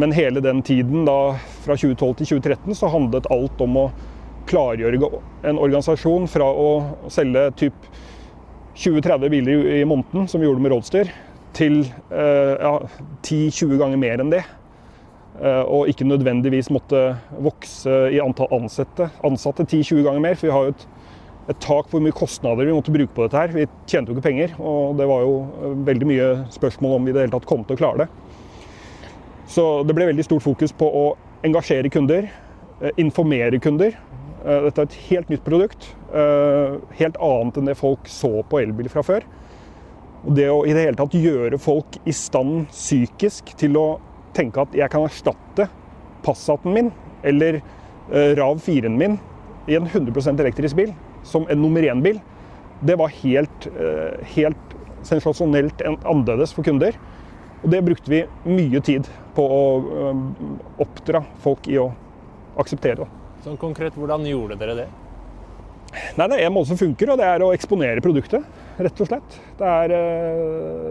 Men 0.00 0.14
hele 0.16 0.40
den 0.42 0.62
tiden, 0.64 1.04
da, 1.06 1.36
fra 1.64 1.76
2012 1.76 2.18
til 2.20 2.30
2013, 2.38 2.74
så 2.78 2.90
handlet 2.90 3.30
alt 3.34 3.62
om 3.62 3.80
å 3.82 3.88
klargjøre 4.48 5.10
en 5.46 5.58
organisasjon 5.60 6.28
fra 6.32 6.46
å 6.48 6.68
selge 7.12 7.48
typ 7.60 7.88
20-30 8.78 9.32
biler 9.34 9.66
i 9.78 9.82
måneden, 9.86 10.28
som 10.30 10.40
vi 10.40 10.48
gjorde 10.48 10.64
med 10.64 10.72
Roadster, 10.72 11.10
til 11.58 11.82
ja, 12.10 12.74
10-20 13.26 13.76
ganger 13.80 14.00
mer 14.00 14.22
enn 14.24 14.32
det. 14.32 14.44
Og 15.38 15.90
ikke 15.90 16.06
nødvendigvis 16.08 16.70
måtte 16.74 17.00
vokse 17.38 17.92
i 18.10 18.18
antall 18.22 18.50
ansatte, 18.56 19.06
ansatte 19.26 19.66
10-20 19.68 20.02
ganger 20.06 20.24
mer. 20.24 20.38
For 20.38 20.48
vi 20.48 20.54
har 20.54 20.66
jo 20.66 20.72
et, 20.74 20.86
et, 21.46 21.60
tak 21.62 21.86
på 21.86 21.96
hvor 21.96 22.02
mye 22.02 22.16
kostnader 22.16 22.66
vi 22.66 22.74
måtte 22.74 22.94
bruke 22.94 23.14
på 23.14 23.26
dette 23.26 23.38
her. 23.38 23.54
Vi 23.54 23.68
tjente 23.86 24.10
jo 24.10 24.16
ikke 24.16 24.26
penger, 24.26 24.56
og 24.58 24.98
det 24.98 25.06
var 25.10 25.22
jo 25.22 25.36
veldig 25.86 26.10
mye 26.10 26.28
spørsmål 26.56 26.96
om 26.96 27.06
vi 27.06 27.14
i 27.14 27.16
det 27.16 27.26
hele 27.26 27.36
tatt 27.36 27.48
kom 27.50 27.62
til 27.68 27.78
å 27.78 27.82
klare 27.84 28.04
det. 28.04 28.10
Så 29.48 29.64
det 29.86 29.94
ble 29.96 30.10
veldig 30.10 30.26
stort 30.26 30.44
fokus 30.44 30.74
på 30.76 30.90
å 30.90 31.06
engasjere 31.46 31.90
kunder, 31.92 32.26
informere 33.00 33.62
kunder. 33.62 33.94
Dette 34.42 34.82
er 34.82 34.86
et 34.86 35.00
helt 35.08 35.30
nytt 35.32 35.46
produkt. 35.46 35.88
Helt 36.98 37.16
annet 37.16 37.58
enn 37.58 37.70
det 37.70 37.78
folk 37.78 38.10
så 38.10 38.40
på 38.48 38.60
elbil 38.60 38.90
fra 38.92 39.06
før. 39.06 39.24
Og 40.26 40.34
det 40.36 40.48
å 40.50 40.62
i 40.66 40.74
det 40.74 40.84
hele 40.84 40.98
tatt 40.98 41.14
gjøre 41.14 41.60
folk 41.62 41.98
i 42.08 42.14
stand 42.16 42.66
psykisk 42.74 43.54
til 43.58 43.78
å 43.78 43.86
tenke 44.36 44.62
at 44.62 44.74
jeg 44.76 44.90
kan 44.92 45.06
erstatte 45.06 45.68
Passaten 46.24 46.74
min 46.74 46.90
eller 47.26 47.60
Rav 48.38 48.60
4-en 48.64 48.96
min 48.98 49.18
i 49.68 49.76
en 49.76 49.86
100% 49.86 50.40
elektrisk 50.40 50.78
bil 50.78 50.94
som 51.28 51.44
en 51.50 51.60
nummer 51.60 51.84
én-bil, 51.84 52.20
det 52.80 52.96
var 52.96 53.12
helt, 53.20 53.66
helt 54.34 54.76
sensasjonelt 55.06 55.82
annerledes 55.84 56.54
for 56.56 56.64
kunder. 56.64 56.96
Og 57.62 57.70
det 57.72 57.82
brukte 57.84 58.10
vi 58.12 58.22
mye 58.48 58.80
tid 58.84 59.08
på 59.36 59.44
å 59.44 59.62
oppdra 60.80 61.24
folk 61.42 61.68
i 61.68 61.78
å 61.82 61.88
akseptere. 62.58 63.08
Sånn 63.44 63.58
konkret, 63.60 63.96
hvordan 63.98 64.24
gjorde 64.26 64.58
dere 64.60 64.76
det? 64.78 64.86
Nei, 66.18 66.28
Det 66.28 66.36
er 66.38 66.46
en 66.46 66.54
måte 66.54 66.70
som 66.70 66.78
funker, 66.78 67.10
og 67.10 67.18
det 67.18 67.26
er 67.26 67.42
å 67.42 67.52
eksponere 67.54 68.02
produktet, 68.04 68.44
rett 68.78 69.02
og 69.02 69.10
slett. 69.10 69.40
Det, 69.58 69.66
er, 69.66 69.94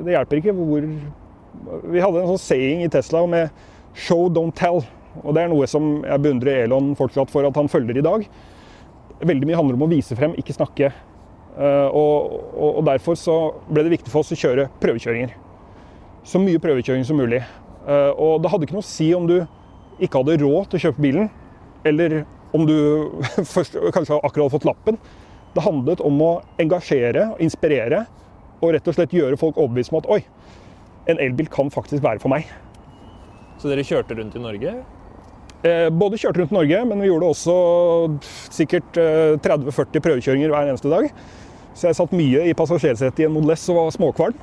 det 0.04 0.16
hjelper 0.16 0.42
ikke 0.42 0.56
hvor 0.58 0.88
Vi 1.88 2.04
hadde 2.04 2.22
en 2.22 2.32
sånn 2.34 2.44
saying 2.44 2.84
i 2.86 2.92
Tesla 2.92 3.26
med 3.28 3.50
'show, 3.94 4.30
don't 4.30 4.56
tell'. 4.56 4.86
Og 5.24 5.34
Det 5.34 5.44
er 5.44 5.50
noe 5.50 5.66
som 5.68 6.04
jeg 6.04 6.22
beundrer 6.22 6.64
Elon 6.66 6.96
fortsatt 6.96 7.32
for 7.32 7.46
at 7.46 7.56
han 7.56 7.68
følger 7.68 7.98
i 7.98 8.06
dag. 8.06 8.28
Veldig 9.20 9.48
mye 9.48 9.58
handler 9.58 9.76
om 9.76 9.88
å 9.88 9.90
vise 9.90 10.16
frem, 10.16 10.36
ikke 10.38 10.54
snakke. 10.54 10.94
Og, 11.58 12.38
og, 12.54 12.78
og 12.78 12.86
Derfor 12.86 13.16
så 13.18 13.54
ble 13.66 13.82
det 13.84 13.98
viktig 13.98 14.12
for 14.14 14.22
oss 14.22 14.32
å 14.32 14.38
kjøre 14.38 14.70
prøvekjøringer 14.80 15.34
så 16.28 16.40
mye 16.44 16.60
prøvekjøring 16.62 17.06
som 17.08 17.20
mulig. 17.20 17.40
Eh, 17.88 18.12
og 18.12 18.42
det 18.44 18.52
hadde 18.52 18.68
ikke 18.68 18.76
noe 18.78 18.86
å 18.86 18.90
si 18.90 19.08
om 19.16 19.28
du 19.30 19.38
ikke 20.04 20.20
hadde 20.20 20.42
råd 20.44 20.72
til 20.72 20.80
å 20.80 20.84
kjøpe 20.88 21.04
bilen, 21.04 21.30
eller 21.88 22.20
om 22.56 22.66
du 22.68 22.76
først 23.56 23.78
kanskje 23.96 24.20
akkurat 24.20 24.54
fått 24.54 24.68
lappen. 24.68 25.00
Det 25.56 25.64
handlet 25.66 26.04
om 26.06 26.20
å 26.22 26.32
engasjere, 26.62 27.32
inspirere 27.44 28.04
og 28.60 28.74
rett 28.76 28.90
og 28.90 28.98
slett 28.98 29.16
gjøre 29.16 29.40
folk 29.40 29.58
overbevist 29.58 29.94
om 29.94 30.02
at 30.02 30.10
oi, 30.18 30.20
en 31.08 31.22
elbil 31.24 31.50
kan 31.52 31.72
faktisk 31.74 32.04
være 32.04 32.22
for 32.24 32.34
meg. 32.34 32.48
Så 33.58 33.72
dere 33.72 33.86
kjørte 33.88 34.18
rundt 34.18 34.38
i 34.38 34.44
Norge? 34.44 34.76
Eh, 35.66 35.88
både 35.90 36.20
kjørte 36.22 36.44
rundt 36.44 36.54
i 36.54 36.60
Norge, 36.60 36.84
men 36.90 37.02
vi 37.02 37.10
gjorde 37.10 37.32
også 37.34 37.58
sikkert 38.54 39.00
30-40 39.46 39.72
eh, 39.72 40.04
prøvekjøringer 40.06 40.54
hver 40.54 40.70
eneste 40.70 40.92
dag. 40.94 41.10
Så 41.78 41.90
jeg 41.90 41.98
satt 41.98 42.14
mye 42.18 42.46
i 42.50 42.56
passasjersetet 42.58 43.24
i 43.24 43.28
en 43.28 43.36
Model 43.36 43.54
S 43.54 43.68
og 43.70 43.80
var 43.80 43.92
småkvalm. 43.94 44.38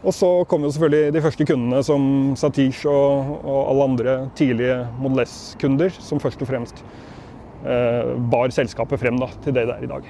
Og 0.00 0.14
så 0.16 0.28
kom 0.48 0.64
jo 0.64 0.70
selvfølgelig 0.72 1.12
de 1.12 1.20
første 1.20 1.44
kundene 1.44 1.82
som 1.84 2.04
Satish 2.40 2.88
og, 2.88 3.34
og 3.44 3.58
alle 3.68 3.88
andre 3.90 4.14
tidlige 4.38 4.78
Model 5.00 5.26
S-kunder, 5.26 5.92
som 5.92 6.22
først 6.22 6.40
og 6.40 6.48
fremst 6.48 6.80
eh, 7.66 8.14
bar 8.32 8.54
selskapet 8.54 9.02
frem 9.02 9.20
da, 9.20 9.28
til 9.44 9.56
det 9.56 9.66
det 9.68 9.76
er 9.76 9.84
i 9.84 9.90
dag. 9.90 10.08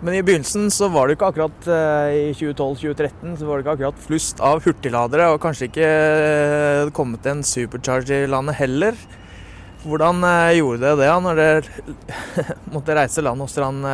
Men 0.00 0.14
i 0.14 0.22
begynnelsen 0.22 0.68
så 0.70 0.90
var 0.92 1.08
det 1.08 1.16
ikke 1.16 1.30
akkurat 1.30 1.68
eh, 1.72 2.14
i 2.28 2.32
2012-2013 2.36 3.36
så 3.40 3.46
var 3.48 3.56
det 3.56 3.64
ikke 3.64 3.76
akkurat 3.78 4.00
flust 4.04 4.40
av 4.44 4.60
hurtigladere, 4.66 5.30
og 5.32 5.40
kanskje 5.40 5.70
ikke 5.70 5.86
eh, 5.88 6.90
kommet 6.96 7.24
en 7.30 7.40
supercharger 7.46 8.26
i 8.26 8.28
landet 8.28 8.58
heller. 8.58 8.98
Hvordan 9.86 10.20
eh, 10.28 10.58
gjorde 10.58 10.82
dere 10.82 10.98
det 11.00 11.06
da, 11.08 11.14
når 11.24 11.40
dere 11.40 12.56
måtte 12.74 12.96
reise 12.98 13.24
land 13.24 13.40
og 13.40 13.48
strand 13.48 13.88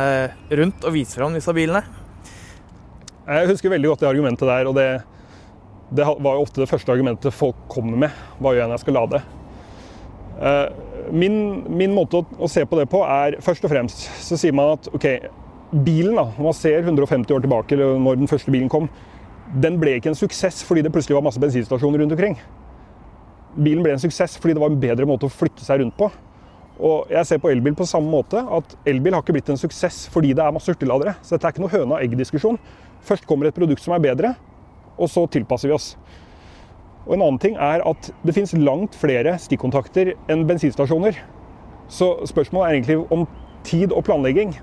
rundt 0.59 0.83
og 0.83 0.95
vise 0.95 1.15
fram 1.15 1.37
disse 1.37 1.55
bilene? 1.55 1.85
Jeg 3.23 3.47
husker 3.53 3.71
veldig 3.71 3.93
godt 3.93 4.03
det 4.03 4.09
argumentet 4.09 4.49
der. 4.49 4.67
og 4.67 4.75
det, 4.75 4.87
det 5.95 6.07
var 6.09 6.35
jo 6.35 6.43
ofte 6.43 6.65
det 6.65 6.67
første 6.67 6.91
argumentet 6.91 7.31
folk 7.31 7.61
kommer 7.71 8.01
med. 8.03 8.17
Hva 8.41 8.51
gjør 8.51 8.65
jeg 8.65 8.73
når 8.73 8.75
jeg 8.75 8.83
skal 8.83 8.99
lade? 8.99 9.21
Min, 11.13 11.37
min 11.71 11.95
måte 11.95 12.19
å, 12.19 12.27
å, 12.43 12.49
se 12.51 12.65
på 12.67 12.75
det 12.75 12.89
på 12.91 12.99
er 13.07 13.37
først 13.43 13.63
og 13.63 13.71
fremst 13.71 14.03
så 14.25 14.35
sier 14.39 14.55
man 14.55 14.73
at 14.73 14.89
ok, 14.91 15.07
bilen, 15.73 16.15
da, 16.15 16.27
når 16.37 16.47
man 16.49 16.57
ser 16.57 16.83
150 16.83 17.33
år 17.33 17.43
tilbake, 17.43 17.75
eller 17.75 17.97
når 18.01 18.19
den 18.21 18.29
første 18.29 18.53
bilen 18.53 18.69
kom, 18.71 18.89
den 19.63 19.79
ble 19.81 19.97
ikke 19.97 20.11
en 20.11 20.17
suksess 20.17 20.61
fordi 20.65 20.83
det 20.85 20.91
plutselig 20.93 21.17
var 21.17 21.25
masse 21.25 21.41
bensinstasjoner 21.41 22.01
rundt 22.01 22.15
omkring. 22.15 22.37
Bilen 23.53 23.83
ble 23.85 23.93
en 23.93 24.01
suksess 24.01 24.37
fordi 24.41 24.55
det 24.55 24.63
var 24.63 24.71
en 24.73 24.79
bedre 24.81 25.07
måte 25.09 25.27
å 25.27 25.33
flytte 25.33 25.65
seg 25.65 25.81
rundt 25.81 25.97
på. 25.97 26.09
Og 26.83 27.11
jeg 27.13 27.29
ser 27.29 27.41
på 27.41 27.51
elbil 27.53 27.75
på 27.77 27.85
samme 27.85 28.09
måte, 28.09 28.39
at 28.41 28.73
elbil 28.89 29.13
har 29.13 29.21
ikke 29.21 29.35
blitt 29.35 29.51
en 29.53 29.61
suksess 29.61 30.07
fordi 30.13 30.33
det 30.33 30.41
er 30.41 30.55
masse 30.55 30.71
hurtigladere. 30.73 31.13
Så 31.21 31.35
dette 31.35 31.49
er 31.49 31.53
ikke 31.53 31.65
noe 31.65 31.73
høna 31.73 31.99
og 31.99 32.01
egg-diskusjon. 32.01 32.57
Først 33.05 33.27
kommer 33.29 33.49
et 33.49 33.57
produkt 33.57 33.83
som 33.83 33.93
er 33.93 34.01
bedre, 34.01 34.33
og 34.97 35.11
så 35.11 35.27
tilpasser 35.29 35.69
vi 35.69 35.77
oss. 35.77 35.93
Og 37.05 37.15
En 37.17 37.21
annen 37.21 37.39
ting 37.39 37.57
er 37.59 37.83
at 37.85 38.09
det 38.23 38.33
finnes 38.33 38.55
langt 38.55 38.95
flere 38.95 39.35
stikkontakter 39.37 40.13
enn 40.31 40.45
bensinstasjoner. 40.47 41.17
Så 41.91 42.15
spørsmålet 42.29 42.65
er 42.65 42.77
egentlig 42.77 43.11
om 43.11 43.27
tid 43.67 43.91
og 43.91 44.05
planlegging. 44.07 44.55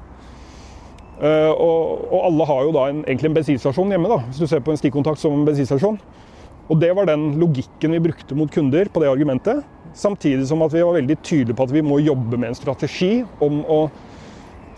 Uh, 1.21 1.53
og, 1.53 2.05
og, 2.09 2.21
alle 2.31 2.45
har 2.49 2.61
jo 2.65 2.71
da 2.73 2.83
en, 2.89 3.01
egentlig 3.05 3.29
en 3.29 3.35
bensinstasjon 3.37 3.91
hjemme, 3.93 4.09
da, 4.09 4.23
hvis 4.31 4.39
du 4.41 4.47
ser 4.49 4.63
på 4.65 4.73
en 4.73 4.79
stikkontakt 4.81 5.21
som 5.21 5.35
en 5.37 5.45
bensinstasjon. 5.45 5.99
Og 6.71 6.79
det 6.81 6.95
var 6.97 7.11
den 7.11 7.35
logikken 7.41 7.93
vi 7.97 8.01
brukte 8.07 8.37
mot 8.39 8.49
kunder 8.55 8.89
på 8.89 9.03
det 9.03 9.11
argumentet. 9.11 9.61
Samtidig 9.93 10.47
som 10.49 10.63
at 10.65 10.73
vi 10.73 10.85
var 10.87 10.97
veldig 10.97 11.19
tydelige 11.21 11.59
på 11.59 11.67
at 11.67 11.75
vi 11.75 11.83
må 11.85 11.99
jobbe 12.01 12.39
med 12.39 12.53
en 12.53 12.57
strategi 12.57 13.25
om 13.43 13.61
å 13.67 13.81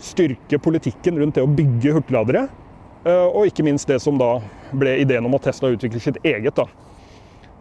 styrke 0.03 0.59
politikken 0.59 1.21
rundt 1.21 1.37
det 1.37 1.45
å 1.45 1.51
bygge 1.53 1.93
hurtigladere. 1.95 2.47
Eh, 3.05 3.27
og 3.29 3.45
ikke 3.47 3.63
minst 3.67 3.87
det 3.87 4.01
som 4.03 4.17
da 4.19 4.39
ble 4.73 4.97
ideen 5.03 5.29
om 5.29 5.37
at 5.37 5.45
Tesla 5.45 5.69
utvikler 5.71 6.01
sitt 6.01 6.17
eget. 6.25 6.57
da. 6.57 6.65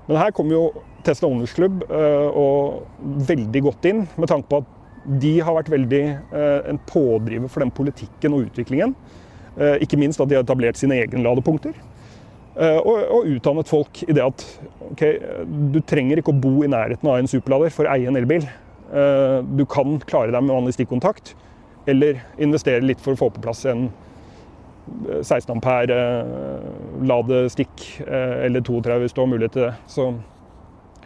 Men 0.09 0.23
her 0.25 0.33
kom 0.35 0.51
jo 0.51 0.71
Tesla 1.05 1.29
Owners 1.29 1.53
Club 1.55 1.85
og 1.93 2.89
veldig 3.29 3.63
godt 3.69 3.87
inn, 3.91 4.07
med 4.17 4.33
tanke 4.33 4.49
på 4.49 4.63
at 4.65 4.82
de 5.05 5.33
har 5.43 5.57
vært 5.57 5.73
veldig 5.73 6.03
uh, 6.33 6.61
en 6.71 6.81
pådriver 6.89 7.51
for 7.51 7.65
den 7.65 7.73
politikken 7.75 8.37
og 8.37 8.49
utviklingen. 8.49 8.95
Uh, 9.57 9.77
ikke 9.85 9.99
minst 10.01 10.21
at 10.23 10.31
de 10.31 10.39
har 10.39 10.47
etablert 10.47 10.81
sine 10.81 11.01
egne 11.03 11.25
ladepunkter. 11.25 11.75
Og, 12.53 12.99
og, 13.01 13.29
utdannet 13.33 13.65
folk 13.65 14.03
i 14.05 14.13
det 14.13 14.21
at 14.21 14.43
okay, 14.91 15.15
du 15.73 15.79
trenger 15.89 16.21
ikke 16.21 16.35
å 16.35 16.37
bo 16.37 16.51
i 16.61 16.69
nærheten 16.69 17.09
av 17.09 17.17
en 17.17 17.31
superlader 17.31 17.73
for 17.73 17.89
å 17.89 17.95
eie 17.95 18.11
en 18.11 18.19
elbil. 18.21 18.45
Du 19.57 19.63
kan 19.73 19.95
klare 20.05 20.35
deg 20.35 20.45
med 20.45 20.53
vanlig 20.53 20.75
stikkontakt, 20.77 21.31
eller 21.89 22.21
investere 22.37 22.85
litt 22.85 23.01
for 23.01 23.17
å 23.17 23.21
få 23.23 23.31
på 23.33 23.41
plass 23.47 23.65
en 23.73 23.87
16 25.23 25.53
ampere 25.55 25.99
eh, 25.99 27.07
ladestikk 27.07 27.87
eh, 28.07 28.45
eller 28.47 28.61
32 28.61 28.99
hvis 29.03 29.15
du 29.15 29.23
har 29.23 29.31
mulighet 29.31 29.57
til 29.57 29.67
det. 29.69 29.73
Så 29.87 30.09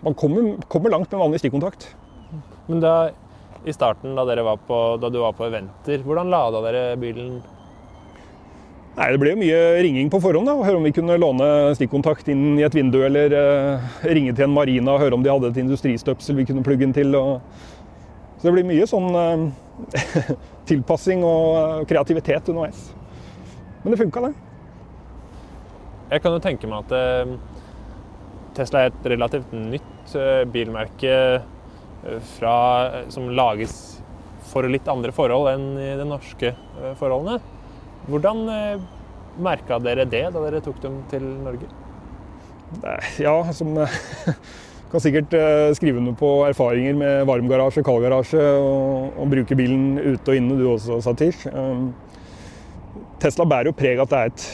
man 0.05 0.15
kommer, 0.15 0.57
kommer 0.73 0.93
langt 0.93 1.13
med 1.13 1.21
vanlig 1.21 1.41
stikkontakt. 1.43 1.89
Men 2.67 2.83
da, 2.83 2.95
i 3.65 3.73
starten, 3.73 4.15
da, 4.17 4.25
var 4.25 4.57
på, 4.67 4.81
da 5.01 5.11
du 5.11 5.21
var 5.23 5.37
på 5.37 5.47
eventer, 5.47 6.03
hvordan 6.05 6.33
lada 6.33 6.63
dere 6.65 6.97
bilen? 7.01 7.39
Nei, 8.97 9.11
Det 9.13 9.21
ble 9.21 9.35
jo 9.35 9.41
mye 9.41 9.61
ringing 9.85 10.11
på 10.13 10.21
forhånd. 10.25 10.49
da, 10.49 10.57
Høre 10.65 10.81
om 10.81 10.87
vi 10.89 10.95
kunne 10.97 11.19
låne 11.21 11.49
stikkontakt 11.77 12.29
inn 12.33 12.59
i 12.59 12.65
et 12.65 12.75
vindu, 12.75 13.03
eller 13.05 13.33
uh, 13.37 14.03
ringe 14.05 14.33
til 14.33 14.49
en 14.49 14.57
marina 14.57 14.95
og 14.95 15.03
høre 15.05 15.19
om 15.19 15.25
de 15.25 15.33
hadde 15.33 15.53
et 15.53 15.61
industristøpsel 15.65 16.41
vi 16.41 16.47
kunne 16.49 16.65
plugge 16.65 16.87
inn 16.89 16.97
til. 16.97 17.13
Og... 17.17 17.41
Så 18.39 18.49
det 18.49 18.57
blir 18.57 18.69
mye 18.69 18.89
sånn 18.89 19.13
uh, 19.13 20.33
tilpassing 20.71 21.25
og 21.25 21.85
kreativitet 21.91 22.49
underveis. 22.53 22.89
Men 23.85 23.93
det 23.93 24.01
funka, 24.01 24.25
det. 24.27 24.35
Jeg 26.07 26.23
kan 26.23 26.37
jo 26.37 26.43
tenke 26.43 26.69
meg 26.71 26.87
at 26.87 26.93
eh, 26.95 27.31
Tesla 28.55 28.85
er 28.85 28.93
et 28.93 29.07
relativt 29.11 29.51
nytt 29.55 30.15
eh, 30.15 30.45
bilmerke 30.51 31.11
eh, 31.11 31.47
fra, 32.37 32.57
som 33.13 33.31
lages 33.35 33.75
for 34.47 34.69
litt 34.71 34.87
andre 34.89 35.13
forhold 35.15 35.51
enn 35.51 35.65
i 35.81 35.89
de 35.99 36.07
norske 36.07 36.53
forholdene. 37.01 37.41
Hvordan 38.07 38.45
merka 39.43 39.81
dere 39.83 40.07
det 40.09 40.23
da 40.33 40.45
dere 40.45 40.63
tok 40.65 40.79
dem 40.85 41.01
til 41.11 41.25
Norge? 41.43 41.69
Ja, 43.19 43.35
som 43.57 43.75
kan 44.93 45.03
sikkert 45.03 45.35
skrive 45.77 45.99
under 46.01 46.15
på 46.19 46.31
erfaringer 46.47 46.95
med 46.99 47.27
varmgarasje, 47.29 47.83
kaldgarasje 47.87 48.47
og, 48.61 49.19
og 49.19 49.35
bruke 49.35 49.59
bilen 49.59 49.99
ute 49.99 50.31
og 50.31 50.39
inne, 50.39 50.61
du 50.61 50.69
også, 50.71 51.01
Satish. 51.05 51.49
Tesla 53.23 53.47
bærer 53.49 53.71
jo 53.71 53.77
preg 53.77 53.99
av 53.99 54.07
at 54.07 54.13
det 54.13 54.23
er 54.23 54.33
et 54.33 54.47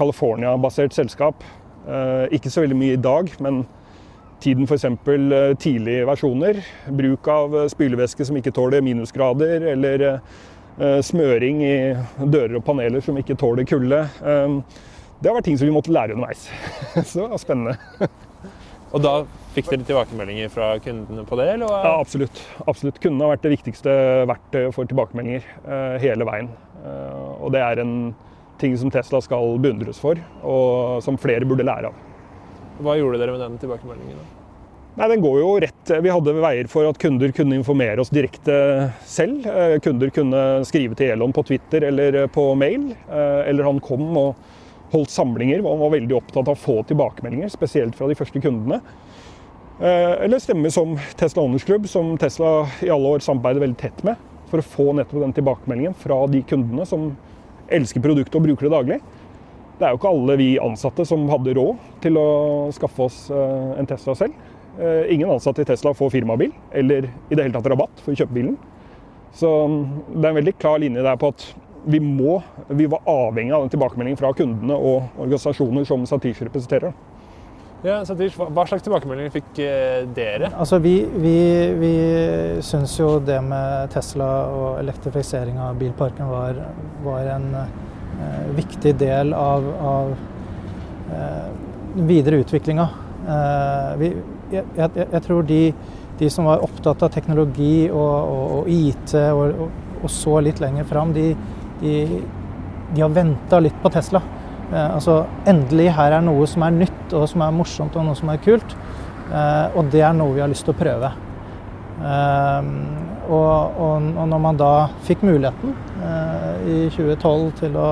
California-basert 0.00 0.96
selskap. 0.96 1.44
Eh, 1.88 2.26
ikke 2.36 2.50
så 2.52 2.64
veldig 2.64 2.78
mye 2.78 2.96
i 2.96 3.00
dag, 3.02 3.30
men 3.44 3.62
tiden 4.42 4.68
f.eks. 4.68 4.84
Eh, 4.84 5.56
tidlige 5.60 6.06
versjoner. 6.08 6.62
Bruk 7.00 7.28
av 7.32 7.56
eh, 7.62 7.68
spylevæske 7.72 8.26
som 8.28 8.38
ikke 8.40 8.54
tåler 8.56 8.84
minusgrader, 8.84 9.68
eller 9.74 10.08
smøring 11.04 11.58
i 11.66 11.72
dører 12.32 12.54
og 12.56 12.62
paneler 12.64 13.02
som 13.04 13.18
ikke 13.20 13.34
tåler 13.36 13.66
kulde. 13.68 13.98
Det 15.20 15.28
har 15.28 15.34
vært 15.36 15.44
ting 15.50 15.58
som 15.60 15.68
vi 15.68 15.74
måtte 15.74 15.92
lære 15.92 16.14
underveis. 16.14 16.46
Så 17.10 17.18
det 17.18 17.26
var 17.34 17.42
spennende. 17.42 17.74
Og 18.94 19.02
da 19.04 19.12
fikk 19.52 19.68
dere 19.68 19.84
tilbakemeldinger 19.84 20.48
fra 20.54 20.70
kundene 20.80 21.26
på 21.28 21.36
det? 21.36 21.50
Eller? 21.58 21.74
Ja, 21.84 21.98
absolutt. 21.98 22.40
absolutt. 22.64 23.02
Kundene 23.02 23.26
har 23.26 23.34
vært 23.34 23.44
det 23.44 23.52
viktigste 23.58 23.98
verktøyet 24.30 24.78
for 24.78 24.88
tilbakemeldinger 24.88 26.00
hele 26.00 26.26
veien. 26.30 26.48
Eh, 26.84 27.32
og 27.40 27.52
det 27.54 27.62
er 27.64 27.82
en 27.82 27.94
ting 28.60 28.76
som 28.78 28.92
Tesla 28.92 29.20
skal 29.24 29.56
beundres 29.62 30.00
for, 30.00 30.20
og 30.44 31.00
som 31.04 31.18
flere 31.20 31.48
burde 31.48 31.66
lære 31.66 31.90
av. 31.90 32.06
Hva 32.80 32.96
gjorde 32.98 33.20
dere 33.20 33.34
med 33.34 33.42
den 33.44 33.58
tilbakemeldingen? 33.60 34.20
da? 34.20 34.40
Nei, 34.98 35.06
den 35.12 35.22
går 35.22 35.36
jo 35.38 35.50
rett. 35.62 35.90
Vi 36.02 36.10
hadde 36.12 36.34
veier 36.42 36.68
for 36.68 36.88
at 36.88 36.98
kunder 37.00 37.30
kunne 37.32 37.56
informere 37.56 38.02
oss 38.02 38.10
direkte 38.12 38.54
selv. 39.08 39.46
Eh, 39.46 39.76
kunder 39.84 40.10
kunne 40.12 40.40
skrive 40.68 40.98
til 40.98 41.12
Elon 41.14 41.32
på 41.32 41.44
Twitter 41.46 41.86
eller 41.88 42.24
på 42.32 42.50
mail. 42.58 42.90
Eh, 43.06 43.42
eller 43.52 43.68
han 43.68 43.78
kom 43.84 44.08
og 44.18 44.34
holdt 44.90 45.12
samlinger 45.14 45.62
og 45.62 45.84
var 45.84 45.94
veldig 45.94 46.16
opptatt 46.18 46.50
av 46.50 46.56
å 46.56 46.58
få 46.58 46.80
tilbakemeldinger, 46.88 47.52
spesielt 47.52 47.94
fra 47.94 48.10
de 48.10 48.18
første 48.18 48.42
kundene. 48.42 48.80
Eller 49.80 50.42
stemme 50.42 50.68
som 50.68 50.98
Tesla 51.16 51.40
Owners 51.46 51.62
Club, 51.64 51.86
som 51.88 52.10
Tesla 52.20 52.66
i 52.84 52.90
alle 52.92 53.14
år 53.14 53.22
samarbeider 53.24 53.62
veldig 53.62 53.78
tett 53.80 54.02
med 54.04 54.18
for 54.50 54.60
å 54.60 54.66
få 54.66 54.90
nettopp 54.98 55.22
den 55.22 55.32
tilbakemeldingen 55.38 55.94
fra 55.96 56.18
de 56.28 56.42
kundene 56.50 56.84
som 56.84 57.06
elsker 57.72 58.02
produktet 58.04 58.36
og 58.36 58.44
bruker 58.44 58.66
det 58.66 58.74
daglig. 58.74 58.98
Det 59.80 59.86
er 59.88 59.94
jo 59.94 59.96
ikke 59.96 60.10
alle 60.12 60.34
vi 60.36 60.50
ansatte 60.60 61.06
som 61.08 61.22
hadde 61.32 61.54
råd 61.56 61.84
til 62.04 62.18
å 62.20 62.28
skaffe 62.76 63.06
oss 63.06 63.22
eh, 63.32 63.70
en 63.80 63.86
Tesla 63.88 64.12
selv. 64.18 64.34
Eh, 64.76 65.14
ingen 65.14 65.30
ansatte 65.32 65.64
i 65.64 65.68
Tesla 65.70 65.94
får 65.96 66.10
firmabil, 66.18 66.52
eller 66.76 67.08
i 67.08 67.34
det 67.34 67.46
hele 67.46 67.54
tatt 67.54 67.70
rabatt 67.72 68.02
for 68.04 68.12
å 68.12 68.18
kjøpe 68.18 68.36
bilen. 68.36 68.58
Så 69.32 69.48
mm, 69.72 69.78
det 70.12 70.20
er 70.20 70.34
en 70.34 70.38
veldig 70.42 70.54
klar 70.60 70.82
linje 70.82 71.04
der 71.06 71.16
på 71.16 71.30
at 71.32 71.46
vi 71.88 72.00
må, 72.04 72.42
vi 72.68 72.90
var 72.92 73.08
avhengig 73.08 73.54
av 73.56 73.64
den 73.64 73.72
tilbakemeldingen 73.72 74.20
fra 74.20 74.34
kundene 74.36 74.76
og 74.76 75.16
organisasjoner 75.16 75.88
som 75.88 76.04
Satish 76.04 76.42
representerer. 76.44 76.92
Ja, 77.80 78.02
Satish, 78.04 78.36
hva, 78.36 78.66
slags 78.68 78.84
tilbakemeldinger 78.84 79.32
fikk 79.32 79.62
eh, 79.64 80.02
dere? 80.12 80.50
Altså, 80.60 80.76
vi, 80.84 80.98
vi, 81.24 81.38
vi 81.80 81.94
syns 82.68 82.98
jo 83.00 83.14
det 83.24 83.38
med 83.48 83.88
Tesla 83.96 84.28
og 84.52 84.82
elektrifisering 84.82 85.56
av 85.56 85.80
bilparken 85.80 86.28
var, 86.28 86.60
var 87.06 87.32
en 87.38 87.48
eh, 88.18 88.50
viktig 88.56 88.94
del 89.00 89.34
av, 89.36 89.68
av 89.90 90.12
eh, 91.14 91.48
videre 92.10 92.40
utviklinga. 92.44 92.88
Eh, 93.28 94.04
jeg, 94.50 94.64
jeg, 94.76 94.90
jeg, 95.04 95.22
tror 95.26 95.46
de, 95.46 95.62
de, 96.18 96.30
som 96.32 96.48
var 96.50 96.64
opptatt 96.64 97.04
av 97.06 97.12
teknologi 97.14 97.88
og, 97.90 98.00
og, 98.00 98.44
og 98.58 98.70
IT 98.72 99.14
og, 99.30 99.64
og, 100.00 100.10
så 100.10 100.40
litt 100.42 100.60
lenger 100.62 100.88
fram, 100.88 101.14
de, 101.14 101.30
de, 101.82 101.96
de 102.94 103.02
har 103.04 103.12
venta 103.14 103.60
litt 103.62 103.76
på 103.82 103.92
Tesla. 103.92 104.22
Eh, 104.70 104.88
altså, 104.94 105.24
endelig 105.50 105.90
her 105.96 106.18
er 106.18 106.24
noe 106.24 106.46
som 106.50 106.64
er 106.66 106.76
nytt 106.76 107.14
og 107.16 107.26
som 107.30 107.42
er 107.46 107.54
morsomt 107.54 107.96
og 107.98 108.06
noe 108.06 108.18
som 108.18 108.30
er 108.32 108.42
kult. 108.44 108.76
Eh, 109.30 109.66
og 109.78 109.90
det 109.92 110.02
er 110.06 110.14
noe 110.16 110.34
vi 110.36 110.42
har 110.42 110.50
lyst 110.50 110.66
til 110.66 110.74
å 110.74 110.80
prøve. 110.80 111.12
Eh, 113.30 113.36
og, 113.36 113.76
og, 113.80 114.08
og 114.18 114.28
når 114.32 114.42
man 114.42 114.58
da 114.58 114.72
fikk 115.06 115.22
muligheten 115.26 115.76
i 116.66 116.88
2012 116.90 117.52
til 117.60 117.76
å 117.78 117.90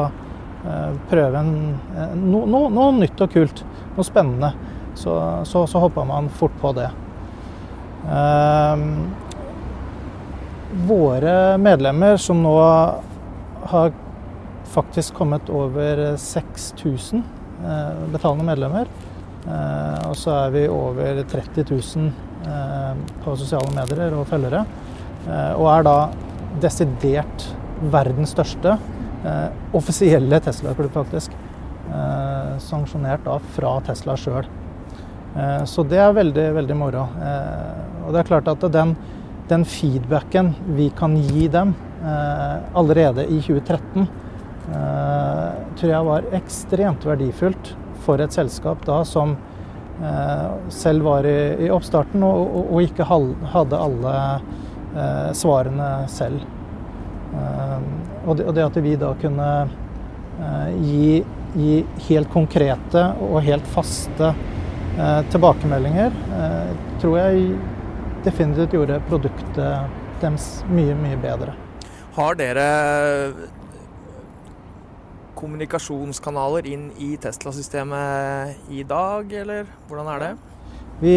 prøve 1.09 1.39
en, 1.39 1.53
no, 2.19 2.41
no, 2.51 2.65
noe 2.73 2.91
nytt 2.97 3.21
og 3.23 3.31
kult, 3.31 3.63
noe 3.95 4.07
spennende, 4.07 4.51
så, 4.99 5.15
så, 5.47 5.63
så 5.71 5.83
hoppa 5.85 6.03
man 6.09 6.27
fort 6.35 6.57
på 6.61 6.73
det. 6.77 6.89
Våre 10.89 11.37
medlemmer 11.63 12.19
som 12.21 12.43
nå 12.43 12.57
har 13.71 13.95
faktisk 14.69 15.15
kommet 15.15 15.49
over 15.51 16.17
6000 16.17 17.23
eh, 17.65 18.13
betalende 18.13 18.45
medlemmer. 18.45 18.91
Eh, 19.47 20.09
og 20.09 20.17
så 20.17 20.35
er 20.45 20.51
vi 20.55 20.67
over 20.69 21.23
30 21.23 21.65
000 21.71 22.11
eh, 22.47 23.01
på 23.25 23.37
sosiale 23.41 23.73
medier 23.75 24.17
og 24.19 24.29
følgere. 24.29 24.65
Og 25.29 25.67
er 25.71 25.85
da 25.87 25.97
desidert 26.63 27.45
verdens 27.93 28.33
største 28.33 28.79
offisielle 29.77 30.39
Tesla-klubb, 30.41 30.95
faktisk. 30.95 31.35
Sanksjonert 32.65 33.27
da 33.27 33.37
fra 33.55 33.75
Tesla 33.85 34.15
sjøl. 34.17 34.49
Så 35.69 35.85
det 35.91 35.99
er 36.01 36.17
veldig, 36.17 36.47
veldig 36.57 36.77
moro. 36.79 37.03
Og 38.07 38.15
det 38.15 38.23
er 38.23 38.31
klart 38.31 38.49
at 38.49 38.65
den, 38.73 38.95
den 39.51 39.67
feedbacken 39.69 40.55
vi 40.79 40.89
kan 40.97 41.19
gi 41.29 41.45
dem 41.53 41.75
allerede 42.79 43.27
i 43.29 43.43
2013 43.45 44.09
Eh, 44.69 45.53
tror 45.81 45.91
jeg 45.95 46.05
var 46.05 46.27
ekstremt 46.37 47.05
verdifullt 47.09 47.71
for 48.05 48.21
et 48.21 48.35
selskap 48.37 48.83
da 48.85 48.99
som 49.09 49.33
eh, 50.05 50.49
selv 50.69 51.07
var 51.09 51.25
i, 51.25 51.65
i 51.65 51.71
oppstarten 51.73 52.21
og, 52.27 52.43
og, 52.43 52.67
og, 52.75 52.83
ikke 52.85 53.07
hadde 53.09 53.81
alle 53.81 54.13
eh, 54.19 54.43
svarene 55.37 55.91
selv. 56.11 56.45
Og 58.27 58.37
det, 58.39 58.47
og 58.49 58.55
det, 58.57 58.65
at 58.65 58.79
vi 58.83 58.95
da 58.99 59.13
kunne 59.21 59.49
gi, 60.81 61.19
gi, 61.55 61.75
helt 62.09 62.31
konkrete 62.33 63.05
og 63.25 63.41
helt 63.47 63.69
faste 63.73 64.33
tilbakemeldinger, 65.33 66.15
tror 67.03 67.19
jeg 67.21 67.53
definitivt 68.25 68.75
gjorde 68.75 68.99
produktet 69.09 70.21
deres 70.23 70.49
mye, 70.73 70.97
mye 70.99 71.19
bedre. 71.23 71.55
Har 72.19 72.39
dere 72.39 72.67
kommunikasjonskanaler 75.39 76.67
inn 76.67 76.89
i 76.99 77.13
Tesla-systemet 77.23 78.73
i 78.75 78.83
dag, 78.87 79.33
eller 79.43 79.69
hvordan 79.87 80.11
er 80.15 80.25
det? 80.25 80.31
Vi, 80.99 81.15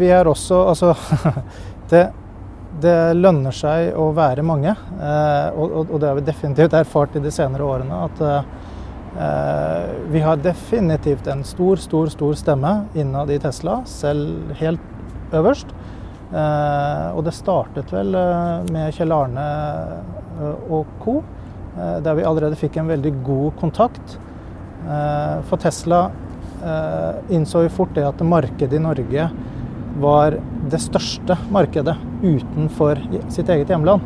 vi 0.00 0.08
er 0.10 0.26
også 0.26 0.58
Altså, 0.72 0.94
det, 1.92 2.08
det, 2.80 3.14
lønner 3.18 3.54
seg 3.54 3.96
å 3.98 4.10
være 4.16 4.44
mange. 4.46 4.72
Eh, 4.72 5.58
og, 5.58 5.92
det 6.00 6.08
har 6.08 6.18
vi 6.18 6.26
definitivt 6.26 6.76
erfart 6.76 7.16
i 7.18 7.22
de 7.22 7.32
senere 7.34 7.66
årene. 7.66 7.98
At 8.08 8.22
eh, 8.28 9.92
vi 10.12 10.22
har 10.24 10.40
definitivt 10.40 11.28
en 11.28 11.44
stor, 11.44 11.80
stor, 11.82 12.12
stor 12.14 12.38
stemme 12.38 12.74
innad 12.94 13.30
i 13.30 13.38
Tesla, 13.42 13.82
selv 13.88 14.54
helt 14.60 15.34
øverst. 15.36 15.74
Eh, 16.32 17.08
og 17.12 17.22
det 17.26 17.36
startet 17.36 17.92
vel 17.92 18.16
med 18.72 18.96
Kjell 18.96 19.12
Arne 19.12 19.46
og 20.72 20.98
co. 21.02 21.20
Der 21.72 22.16
vi 22.18 22.24
allerede 22.28 22.56
fikk 22.60 22.76
en 22.76 22.90
veldig 22.90 23.14
god 23.24 23.54
kontakt. 23.56 24.18
For 25.48 25.60
Tesla 25.62 26.02
innså 27.32 27.62
jo 27.64 27.70
fort 27.72 27.94
det 27.96 28.04
at 28.04 28.20
markedet 28.28 28.76
i 28.76 28.82
Norge 28.82 29.28
var 30.00 30.36
det 30.70 30.80
største 30.80 31.36
markedet 31.52 31.96
utenfor 32.22 33.00
sitt 33.32 33.48
eget 33.52 33.68
hjemland. 33.72 34.00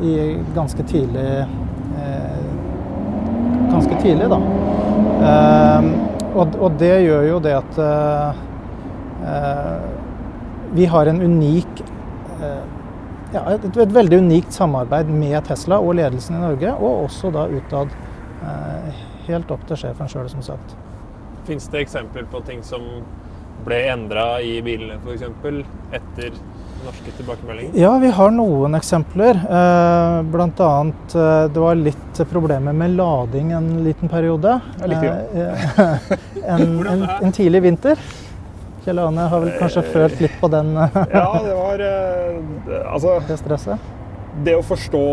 I 0.00 0.14
ganske 0.54 0.82
tidlig 0.88 1.46
Ganske 3.70 3.98
tidlig, 4.00 4.26
da. 4.32 4.38
Og 6.34 6.78
det 6.80 6.94
gjør 7.04 7.26
jo 7.28 7.40
det 7.44 7.52
at 7.58 7.80
vi 10.74 10.86
har 10.90 11.10
en 11.10 11.22
unik 11.22 11.82
ja, 13.34 13.42
et, 13.54 13.64
et, 13.76 13.92
veldig 13.94 14.18
unikt 14.24 14.54
samarbeid 14.54 15.10
med 15.12 15.38
Tesla 15.46 15.78
og 15.82 15.94
ledelsen 15.98 16.38
i 16.38 16.42
Norge, 16.42 16.72
og 16.78 17.04
også 17.06 17.30
da 17.34 17.46
utad. 17.50 17.92
Eh, 18.40 19.02
helt 19.28 19.50
opp 19.52 19.66
til 19.68 19.78
sjefen 19.78 20.08
sjøl, 20.10 20.28
som 20.32 20.42
sagt. 20.42 20.74
Fins 21.46 21.68
det 21.70 21.84
eksempler 21.84 22.26
på 22.30 22.40
ting 22.46 22.62
som 22.66 22.86
ble 23.64 23.82
endra 23.92 24.26
i 24.42 24.58
bilene 24.64 24.98
f.eks. 25.00 25.26
etter 25.96 26.32
norske 26.84 27.12
tilbakemeldinger? 27.16 27.76
Ja, 27.80 27.92
vi 27.98 28.10
har 28.16 28.32
noen 28.34 28.74
eksempler. 28.78 29.36
Eh, 29.36 30.16
blant 30.32 30.60
annet 30.64 31.14
eh, 31.14 31.44
det 31.52 31.62
var 31.62 31.78
litt 31.78 32.22
problemer 32.30 32.76
med 32.76 32.96
lading 32.96 33.52
en 33.56 33.70
liten 33.84 34.08
periode. 34.12 34.56
Litt, 34.86 35.04
ja. 35.04 35.46
en, 36.54 36.66
en, 36.86 37.06
en 37.20 37.36
tidlig 37.36 37.62
vinter. 37.68 38.00
Kjell 38.84 38.98
Ane 39.02 39.26
har 39.28 39.42
vel 39.42 39.56
kanskje 39.60 39.84
følt 39.92 40.20
litt 40.24 40.36
på 40.40 40.48
den 40.48 40.72
Ja, 40.72 41.26
det 41.44 41.52
var 41.52 41.82
eh, 41.84 42.38
Altså 42.88 43.18
Det 43.28 43.36
stresset? 43.42 43.90
Det 44.40 44.54
å 44.56 44.62
forstå 44.64 45.04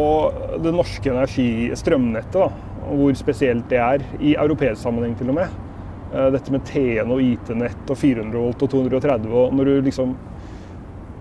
det 0.64 0.72
norske 0.72 1.10
energi, 1.10 1.50
strømnettet, 1.76 2.38
da, 2.38 2.84
hvor 2.86 3.16
spesielt 3.18 3.66
det 3.68 3.80
er, 3.82 4.04
i 4.22 4.36
europeisk 4.38 4.78
sammenheng 4.84 5.16
til 5.20 5.34
og 5.34 5.40
med. 5.40 5.56
Eh, 6.14 6.30
dette 6.32 6.54
med 6.54 6.64
TN 6.68 7.12
og 7.12 7.22
IT-nett 7.24 7.92
og 7.92 8.00
400 8.00 8.40
volt 8.40 8.64
og 8.64 8.72
230 8.72 9.34
og 9.36 9.56
Når 9.58 9.70
du 9.70 9.88
liksom 9.90 10.16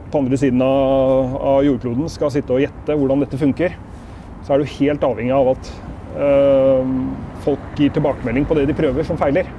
på 0.06 0.20
andre 0.22 0.38
siden 0.38 0.62
av, 0.62 1.34
av 1.42 1.64
jordkloden 1.66 2.10
skal 2.12 2.30
sitte 2.30 2.54
og 2.54 2.62
gjette 2.62 2.94
hvordan 2.94 3.24
dette 3.24 3.40
funker, 3.40 3.74
så 4.46 4.54
er 4.54 4.62
du 4.62 4.74
helt 4.76 5.02
avhengig 5.02 5.34
av 5.34 5.48
at 5.50 5.70
øh, 6.22 6.92
folk 7.42 7.72
gir 7.74 7.90
tilbakemelding 7.90 8.46
på 8.46 8.54
det 8.54 8.68
de 8.70 8.76
prøver, 8.78 9.02
som 9.08 9.18
feiler. 9.18 9.50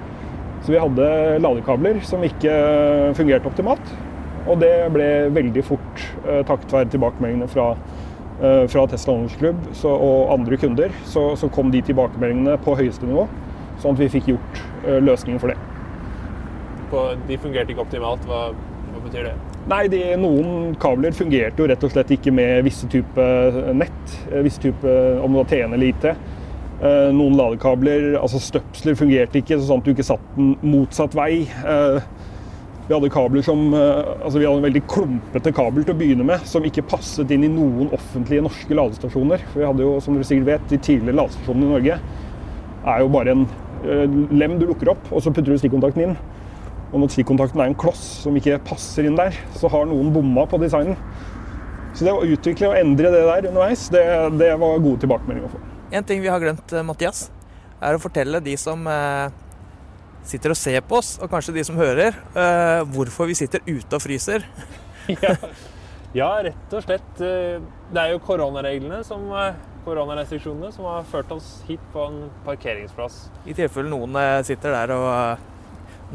Så 0.63 0.71
vi 0.71 0.79
hadde 0.79 1.09
ladekabler 1.43 1.99
som 2.07 2.23
ikke 2.23 2.53
fungerte 3.19 3.51
optimalt. 3.51 3.91
Og 4.47 4.61
det 4.63 4.71
ble 4.95 5.07
veldig 5.35 5.63
fort 5.67 6.03
eh, 6.23 6.41
takket 6.47 6.73
være 6.77 6.91
tilbakemeldingene 6.93 7.49
fra, 7.51 7.73
eh, 8.39 8.63
fra 8.71 8.85
Tesla 8.87 9.17
Ownersklubb 9.17 9.67
og 9.91 10.31
andre 10.37 10.59
kunder. 10.61 10.95
Så, 11.03 11.29
så, 11.39 11.51
kom 11.51 11.73
de 11.73 11.83
tilbakemeldingene 11.83 12.55
på 12.63 12.77
høyeste 12.79 13.09
nivå, 13.09 13.27
sånn 13.81 13.95
at 13.95 14.01
vi 14.03 14.09
fikk 14.17 14.31
gjort 14.33 14.63
løsningen 14.87 15.05
løsninger 15.07 15.41
for 15.41 15.53
det. 15.53 15.57
På, 16.91 17.03
de 17.27 17.37
fungerte 17.41 17.73
ikke 17.73 17.83
optimalt. 17.83 18.23
Hva, 18.29 18.49
hva 18.93 19.03
betyr 19.03 19.29
det? 19.29 19.35
Nei, 19.67 19.83
de, 19.91 20.01
Noen 20.21 20.75
kabler 20.79 21.15
fungerte 21.15 21.59
jo 21.59 21.67
rett 21.67 21.83
og 21.83 21.91
slett 21.91 22.13
ikke 22.15 22.31
med 22.31 22.63
visse 22.67 22.87
type 22.91 23.27
nett. 23.75 24.13
Visse 24.45 24.63
type, 24.63 24.97
om 25.19 25.35
det 25.35 25.41
var 25.41 25.49
TN 25.51 25.75
eller 25.75 25.89
IT. 25.89 26.07
Eh, 26.77 27.09
noen 27.09 27.33
ladekabler, 27.39 28.11
altså 28.19 28.39
støpsler, 28.41 28.95
fungerte 28.99 29.41
ikke, 29.41 29.57
sånn 29.59 29.81
at 29.81 29.87
du 29.87 29.95
ikke 29.95 30.05
satt 30.05 30.25
den 30.37 30.53
motsatt 30.61 31.15
vei. 31.17 31.41
Eh, 31.43 31.97
vi 32.87 32.93
hadde 32.93 33.09
kabler 33.11 33.43
som, 33.43 33.65
eh, 33.73 34.11
altså 34.21 34.37
vi 34.37 34.45
hadde 34.45 34.61
en 34.61 34.67
veldig 34.69 34.83
klumpete 34.87 35.51
kabel 35.51 35.83
til 35.83 35.95
å 35.95 35.97
begynne 35.97 36.27
med, 36.27 36.45
som 36.47 36.63
ikke 36.63 36.85
passet 36.87 37.33
inn 37.33 37.43
i 37.43 37.51
noen 37.51 37.89
offentlige 37.97 38.45
norske 38.45 38.77
ladestasjoner. 38.77 39.43
For 39.49 39.63
vi 39.63 39.67
hadde 39.67 39.83
jo, 39.83 39.97
som 39.99 40.15
dere 40.15 40.29
sikkert 40.29 40.51
vet, 40.53 40.69
de 40.69 40.77
tidligere 40.77 41.17
ladestasjonene 41.17 41.67
i 41.67 41.73
Norge 41.73 41.99
er 42.87 43.01
jo 43.03 43.09
bare 43.11 43.33
en 43.33 43.47
lem 43.83 44.57
du 44.59 44.65
lukker 44.69 44.89
opp, 44.93 45.07
og 45.11 45.21
så 45.23 45.31
putter 45.33 45.53
du 45.53 45.59
stikkontakten 45.61 46.03
inn. 46.07 46.17
Og 46.93 47.01
når 47.01 47.11
stikkontakten 47.11 47.59
er 47.59 47.71
en 47.71 47.75
kloss 47.79 48.03
som 48.23 48.35
ikke 48.39 48.59
passer 48.67 49.07
inn 49.09 49.17
der, 49.19 49.35
så 49.59 49.67
har 49.73 49.87
noen 49.89 50.13
bomma 50.15 50.45
på 50.47 50.59
designen. 50.61 50.95
Så 51.97 52.05
det 52.05 52.13
å 52.13 52.23
utvikle 52.23 52.69
og 52.69 52.77
endre 52.77 53.09
det 53.11 53.23
der 53.25 53.49
underveis, 53.49 53.87
det, 53.91 54.03
det 54.39 54.51
var 54.61 54.79
gode 54.83 55.01
tilbakemeldinger 55.03 55.49
å 55.49 55.55
få. 55.55 55.61
En 55.97 56.05
ting 56.07 56.21
vi 56.23 56.29
har 56.31 56.39
glemt, 56.43 56.71
eh, 56.75 56.85
Mathias. 56.85 57.25
er 57.81 57.93
å 57.95 58.01
fortelle 58.01 58.39
de 58.43 58.55
som 58.57 58.87
eh, 58.89 59.29
sitter 60.27 60.53
og 60.53 60.57
ser 60.59 60.81
på 60.85 60.97
oss, 60.99 61.15
og 61.21 61.29
kanskje 61.31 61.53
de 61.57 61.63
som 61.67 61.77
hører, 61.79 62.15
eh, 62.37 62.81
hvorfor 62.93 63.27
vi 63.29 63.35
sitter 63.39 63.61
ute 63.67 63.97
og 63.97 64.03
fryser. 64.03 64.45
ja. 65.23 65.35
ja, 66.17 66.29
rett 66.49 66.73
og 66.77 66.83
slett. 66.85 67.11
eh, 67.23 67.59
Det 67.91 68.01
er 68.03 68.13
jo 68.15 68.23
koronareglene 68.25 69.03
som 69.07 69.27
eh, 69.33 69.53
koronarestriksjonene 69.87 70.71
som 70.75 70.87
har 70.89 71.05
ført 71.07 71.31
oss 71.35 71.61
hit 71.67 71.83
på 71.93 72.07
en 72.09 72.25
parkeringsplass. 72.45 73.27
I 73.47 73.55
tilfelle 73.55 73.91
noen 73.91 74.17
eh, 74.19 74.41
sitter 74.47 74.75
der 74.75 74.93
og 74.95 75.07
eh, 75.13 75.45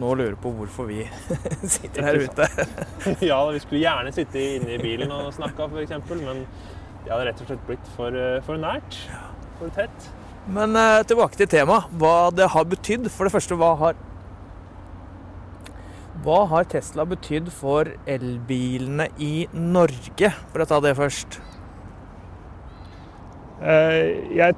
nå 0.02 0.12
lurer 0.18 0.37
på 0.40 0.52
hvorfor 0.56 0.88
vi 0.90 1.02
sitter 1.76 2.08
her 2.08 2.20
ute. 2.20 2.48
ja, 3.30 3.40
vi 3.52 3.62
skulle 3.64 3.82
gjerne 3.85 4.14
sitte 4.14 4.46
inne 4.58 4.76
i 4.76 4.80
bilen 4.82 5.12
og 5.14 5.32
snakka, 5.37 5.70
f.eks., 5.70 5.94
men 6.20 6.44
det 7.02 7.11
hadde 7.11 7.28
rett 7.30 7.44
og 7.44 7.48
slett 7.50 7.68
blitt 7.68 7.92
for, 7.96 8.16
eh, 8.16 8.40
for 8.46 8.61
nært. 8.61 8.98
For 9.61 9.72
tett. 9.76 10.11
Men 10.52 10.74
tilbake 11.06 11.38
til 11.38 11.46
temaet. 11.46 11.92
Hva 12.00 12.32
det 12.35 12.48
har 12.50 12.64
betydd. 12.66 13.06
For 13.14 13.28
det 13.28 13.30
første, 13.30 13.54
hva 13.54 13.76
har 13.78 14.00
Hva 16.22 16.40
har 16.50 16.66
Tesla 16.70 17.04
betydd 17.06 17.48
for 17.54 17.88
elbilene 18.11 19.08
i 19.22 19.46
Norge, 19.54 20.32
for 20.50 20.62
å 20.62 20.66
ta 20.70 20.78
det 20.82 20.96
først? 20.98 21.38
Eh, 23.62 23.98
jeg, 24.35 24.57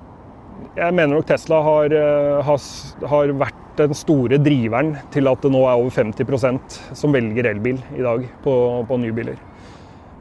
jeg 0.79 0.97
mener 0.97 1.13
nok 1.17 1.27
Tesla 1.29 1.61
har, 1.65 1.93
eh, 1.93 2.39
har, 2.47 2.69
har 3.11 3.35
vært 3.45 3.61
den 3.79 3.97
store 3.97 4.39
driveren 4.39 4.95
til 5.13 5.29
at 5.29 5.43
det 5.43 5.51
nå 5.53 5.65
er 5.67 5.81
over 5.81 5.93
50% 5.93 6.79
som 6.97 7.15
velger 7.15 7.51
elbil 7.51 7.81
i 7.97 8.05
dag 8.05 8.25
på, 8.45 8.55
på 8.89 8.99
nye. 9.03 9.37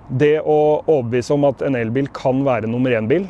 Det 0.09 0.35
å 0.41 0.59
overbevise 0.81 1.35
om 1.37 1.47
at 1.47 1.63
en 1.65 1.77
elbil 1.79 2.09
kan 2.13 2.43
være 2.45 2.69
nummer 2.69 2.95
én-bil, 2.97 3.29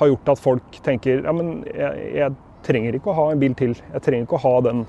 har 0.00 0.10
gjort 0.10 0.32
at 0.32 0.40
folk 0.40 0.80
tenker 0.84 1.24
ja, 1.24 1.32
men 1.34 1.60
jeg, 1.70 2.08
jeg 2.16 2.36
trenger 2.66 2.96
ikke 2.96 3.12
å 3.12 3.18
ha 3.18 3.28
en 3.32 3.40
bil 3.40 3.54
til. 3.58 3.76
Jeg 3.94 4.04
trenger 4.04 4.26
ikke 4.26 4.40
å 4.40 4.44
ha 4.44 4.56
den 4.68 4.84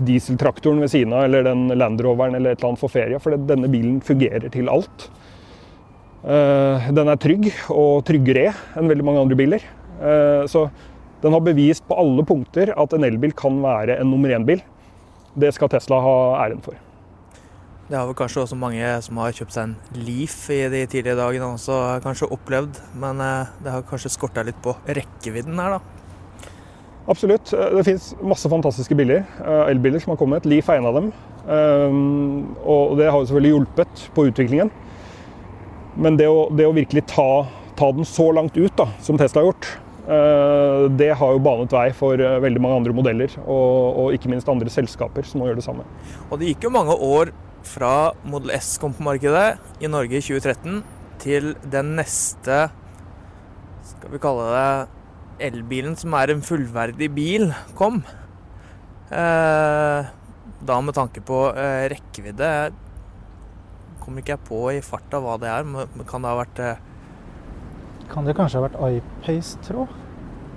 dieseltraktoren 0.00 0.80
ved 0.80 0.92
siden 0.92 1.12
av 1.12 1.26
eller 1.26 1.44
den 1.44 1.68
Land 1.76 2.00
Roveren 2.00 2.36
eller 2.38 2.54
et 2.54 2.60
eller 2.60 2.72
annet 2.72 2.82
for 2.82 2.92
ferie, 2.92 3.18
for 3.20 3.36
denne 3.50 3.68
bilen 3.72 3.98
fungerer 4.04 4.48
til 4.52 4.70
alt. 4.72 5.10
Eh, 6.20 6.90
Den 6.92 7.08
er 7.08 7.16
trygg, 7.16 7.48
og 7.72 8.04
tryggere 8.04 8.52
enn 8.76 8.90
veldig 8.90 9.06
mange 9.06 9.22
andre 9.24 9.38
biler. 9.38 9.62
Eh, 10.00 10.44
Så 10.46 10.70
den 11.22 11.32
har 11.32 11.40
bevist 11.40 11.86
på 11.88 11.96
alle 11.98 12.24
punkter 12.24 12.72
at 12.76 12.92
en 12.92 13.04
elbil 13.04 13.32
kan 13.32 13.60
være 13.62 13.98
en 14.00 14.10
nummer 14.10 14.28
én-bil. 14.28 14.62
Det 15.38 15.52
skal 15.54 15.68
Tesla 15.68 16.00
ha 16.00 16.46
æren 16.46 16.62
for. 16.62 16.74
Det 17.90 17.98
har 17.98 18.06
vel 18.06 18.14
kanskje 18.14 18.44
også 18.44 18.56
mange 18.56 19.02
som 19.02 19.16
har 19.16 19.32
kjøpt 19.32 19.52
seg 19.52 19.62
en 19.64 19.76
Leaf 19.94 20.48
i 20.50 20.68
de 20.70 20.86
tidlige 20.86 21.16
dagene 21.16 21.54
også 21.56 22.00
kanskje 22.04 22.30
opplevd, 22.30 22.78
men 22.94 23.20
eh, 23.20 23.46
det 23.64 23.72
har 23.72 23.82
kanskje 23.82 24.12
skorta 24.14 24.44
litt 24.44 24.60
på 24.62 24.76
rekkevidden 24.86 25.58
her, 25.58 25.78
da. 25.78 25.80
Absolutt. 27.08 27.50
Det 27.50 27.82
finnes 27.84 28.14
masse 28.22 28.46
fantastiske 28.46 28.94
biler, 28.94 29.24
elbiler 29.66 29.98
som 29.98 30.12
har 30.12 30.18
kommet. 30.20 30.44
Leaf 30.46 30.68
er 30.68 30.78
en 30.78 30.86
av 30.86 30.94
dem. 30.94 31.08
Og 32.62 32.96
det 33.00 33.08
har 33.10 33.18
jo 33.18 33.26
selvfølgelig 33.26 33.50
hjulpet 33.56 34.04
på 34.14 34.26
utviklingen. 34.28 34.70
Men 35.98 36.18
det 36.18 36.28
å, 36.30 36.46
det 36.54 36.66
å 36.68 36.74
virkelig 36.74 37.02
ta, 37.10 37.46
ta 37.78 37.90
den 37.94 38.06
så 38.06 38.30
langt 38.36 38.56
ut 38.58 38.74
da, 38.78 38.86
som 39.02 39.18
Tesla 39.18 39.42
har 39.42 39.50
gjort, 39.50 39.68
eh, 40.06 40.84
det 41.00 41.10
har 41.18 41.34
jo 41.34 41.42
banet 41.42 41.74
vei 41.74 41.88
for 41.96 42.20
eh, 42.20 42.38
veldig 42.42 42.62
mange 42.62 42.80
andre 42.82 42.94
modeller, 42.96 43.34
og, 43.42 43.98
og 44.04 44.16
ikke 44.16 44.30
minst 44.30 44.50
andre 44.52 44.70
selskaper 44.72 45.26
som 45.26 45.42
må 45.42 45.50
gjøre 45.50 45.60
det 45.62 45.66
samme. 45.66 45.86
Og 46.28 46.38
det 46.40 46.52
gikk 46.52 46.68
jo 46.68 46.74
mange 46.74 46.94
år 46.94 47.34
fra 47.66 48.12
Model 48.24 48.54
S 48.56 48.76
kom 48.80 48.94
på 48.96 49.04
markedet 49.04 49.58
i 49.82 49.90
Norge 49.90 50.20
i 50.20 50.24
2013, 50.24 50.80
til 51.20 51.50
den 51.68 51.90
neste 51.98 52.70
Skal 53.84 54.14
vi 54.14 54.20
kalle 54.22 54.46
det 54.54 55.50
elbilen 55.50 55.92
som 55.98 56.14
er 56.16 56.32
en 56.32 56.40
fullverdig 56.44 57.10
bil, 57.12 57.50
kom. 57.76 57.98
Eh, 59.12 60.08
da 60.60 60.78
med 60.84 60.96
tanke 60.96 61.20
på 61.24 61.42
rekkevidde 61.90 62.48
Kommer 64.00 64.22
ikke 64.24 64.36
jeg 64.36 64.44
på 64.48 64.60
i 64.72 64.80
farta 64.84 65.20
hva 65.22 65.36
det 65.40 65.50
er, 65.52 65.66
men 65.68 66.06
kan 66.08 66.24
det 66.24 66.30
ha 66.32 66.38
vært 66.40 66.62
eh, 66.64 66.80
Kan 68.10 68.26
det 68.26 68.34
kanskje 68.38 68.60
ha 68.60 68.66
vært 68.66 68.78
iPace, 68.98 69.60
tro? 69.66 69.86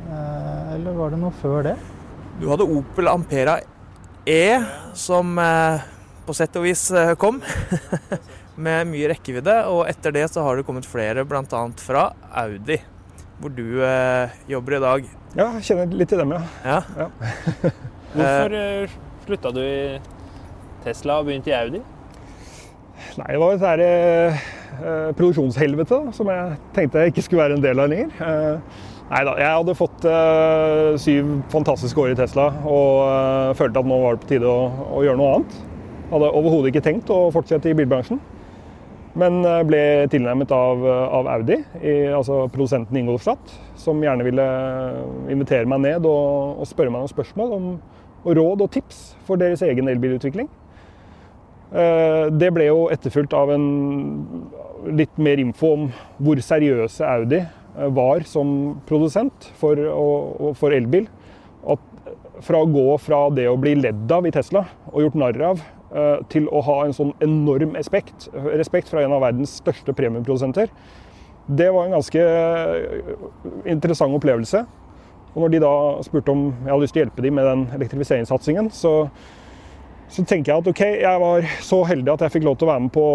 Eh, 0.07 0.73
Eller 0.77 0.95
var 0.97 1.13
det 1.13 1.19
noe 1.21 1.35
før 1.41 1.65
det? 1.67 1.75
Du 2.39 2.47
hadde 2.49 2.65
Opel 2.65 3.11
Ampera 3.11 3.59
E, 4.25 4.63
som 4.97 5.35
eh, 5.39 5.83
på 6.25 6.33
sett 6.37 6.55
og 6.55 6.63
vis 6.65 6.87
eh, 6.95 7.11
kom. 7.19 7.41
med 8.55 8.87
mye 8.87 9.09
rekkevidde. 9.11 9.55
Og 9.73 9.83
etter 9.89 10.13
det 10.15 10.27
så 10.31 10.43
har 10.45 10.57
det 10.57 10.65
kommet 10.67 10.87
flere, 10.87 11.25
bl.a. 11.27 11.63
fra 11.81 12.07
Audi, 12.43 12.77
hvor 13.41 13.53
du 13.53 13.81
eh, 13.83 14.33
jobber 14.49 14.77
i 14.77 14.83
dag. 14.83 15.09
Ja, 15.33 15.49
jeg 15.57 15.65
kjenner 15.69 15.97
litt 15.97 16.11
til 16.13 16.21
dem, 16.21 16.35
ja. 16.35 16.41
Ja. 16.63 16.79
Ja. 16.97 17.09
Hvorfor 18.13 18.57
slutta 19.25 19.51
du 19.55 19.61
i 19.63 19.99
Tesla 20.83 21.19
og 21.21 21.29
begynte 21.29 21.49
i 21.49 21.57
Audi? 21.57 21.81
Nei, 23.19 23.29
det 23.29 23.39
var 23.41 23.53
et 23.53 23.61
der, 23.61 23.81
eh, 23.83 24.41
eh, 24.81 25.11
produksjonshelvete 25.13 25.99
som 26.17 26.29
jeg 26.31 26.57
tenkte 26.73 27.03
jeg 27.03 27.13
ikke 27.13 27.25
skulle 27.25 27.43
være 27.43 27.57
en 27.59 27.63
del 27.63 27.79
av 27.79 27.89
lenger. 27.91 28.09
Eh, 28.19 28.79
nei 29.11 29.23
da, 29.27 29.35
jeg 29.37 29.57
hadde 29.59 29.75
fått 29.77 30.05
eh, 30.09 30.97
syv 30.97 31.29
fantastiske 31.53 31.99
år 32.01 32.13
i 32.13 32.17
Tesla 32.17 32.47
og 32.65 33.03
eh, 33.05 33.53
følte 33.59 33.83
at 33.83 33.89
nå 33.89 33.99
var 34.01 34.15
det 34.15 34.23
på 34.23 34.31
tide 34.33 34.49
å, 34.49 34.71
å 34.97 35.03
gjøre 35.05 35.21
noe 35.21 35.35
annet. 35.35 35.59
Hadde 36.13 36.31
overhodet 36.39 36.73
ikke 36.73 36.85
tenkt 36.85 37.11
å 37.13 37.27
fortsette 37.33 37.69
i 37.69 37.77
bilbransjen. 37.77 38.21
Men 39.13 39.43
eh, 39.45 39.61
ble 39.69 39.83
tilnærmet 40.09 40.55
av, 40.57 40.81
av 41.19 41.29
Audi, 41.35 41.59
i, 41.83 41.97
altså 42.09 42.47
produsenten 42.49 42.97
Ingolstadt, 42.97 43.53
som 43.77 44.01
gjerne 44.01 44.25
ville 44.25 44.47
invitere 45.29 45.69
meg 45.69 45.85
ned 45.85 46.09
og, 46.09 46.63
og 46.63 46.69
spørre 46.69 46.89
meg 46.89 47.05
noen 47.05 47.13
spørsmål 47.13 47.59
om 47.59 47.69
og 48.23 48.37
råd 48.37 48.61
og 48.63 48.69
tips 48.71 48.99
for 49.27 49.35
deres 49.35 49.61
egen 49.67 49.89
elbilutvikling. 49.91 50.47
Eh, 51.73 52.29
Det 52.29 52.51
ble 52.53 52.69
jo 52.69 52.87
etterfulgt 52.93 53.33
av 53.33 53.51
en 53.53 53.65
litt 54.93 55.13
mer 55.17 55.39
info 55.41 55.73
om 55.77 55.85
hvor 56.21 56.41
seriøse 56.43 57.05
Audi 57.07 57.39
eh, 57.39 57.89
var 57.97 58.25
som 58.29 58.75
produsent 58.89 59.49
for, 59.57 59.79
for 60.59 60.75
elbil. 60.75 61.07
At 61.65 61.81
fra 62.43 62.61
å 62.61 62.69
gå 62.69 62.85
fra 63.01 63.25
det 63.33 63.47
å 63.49 63.57
bli 63.57 63.73
ledd 63.79 64.11
av 64.11 64.27
i 64.27 64.33
Tesla 64.35 64.65
og 64.91 65.01
gjort 65.05 65.17
narr 65.17 65.41
av, 65.53 65.63
eh, 65.95 66.19
til 66.29 66.49
å 66.51 66.61
ha 66.67 66.77
en 66.85 66.93
sånn 66.93 67.15
enorm 67.25 67.73
respekt, 67.79 68.29
respekt 68.53 68.91
fra 68.91 69.05
en 69.05 69.15
av 69.15 69.23
verdens 69.25 69.57
største 69.63 69.95
premiumprodusenter, 69.97 70.69
det 71.43 71.71
var 71.75 71.87
en 71.87 71.97
ganske 71.97 72.21
interessant 73.67 74.15
opplevelse. 74.15 74.61
Og 75.33 75.41
når 75.41 75.51
de 75.51 75.61
da 75.63 75.75
spurte 76.05 76.31
om 76.31 76.51
jeg 76.51 76.69
hadde 76.69 76.83
lyst 76.85 76.93
til 76.95 77.01
å 77.01 77.05
hjelpe 77.07 77.25
dem 77.25 77.35
med 77.35 77.47
den 77.49 77.63
elektrifiseringssatsingen, 77.79 78.69
så 78.71 78.93
så 80.13 80.21
tenker 80.29 80.51
jeg 80.51 80.61
at 80.61 80.67
ok, 80.69 80.81
jeg 81.01 81.21
var 81.23 81.45
så 81.65 81.79
heldig 81.89 82.11
at 82.13 82.23
jeg 82.25 82.35
fikk 82.35 82.43
lov 82.45 82.57
til 82.59 82.67
å 82.67 82.73
være 82.73 82.83
med 82.85 82.91
på 82.93 83.05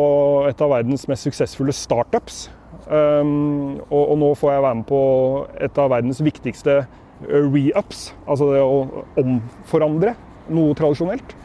et 0.49 0.63
av 0.65 0.73
verdens 0.73 1.05
mest 1.11 1.29
suksessfulle 1.29 1.75
startups. 1.77 2.49
Um, 2.89 3.79
og, 3.87 4.03
og 4.03 4.17
nå 4.19 4.31
får 4.39 4.55
jeg 4.55 4.65
være 4.65 4.79
med 4.81 4.89
på 4.89 5.03
et 5.69 5.79
av 5.79 5.93
verdens 5.93 6.23
viktigste 6.25 6.75
uh, 6.83 7.45
re-ups, 7.53 8.09
altså 8.27 8.51
det 8.51 8.65
å 8.65 9.05
omforandre 9.21 10.17
noe 10.57 10.75
tradisjonelt. 10.79 11.37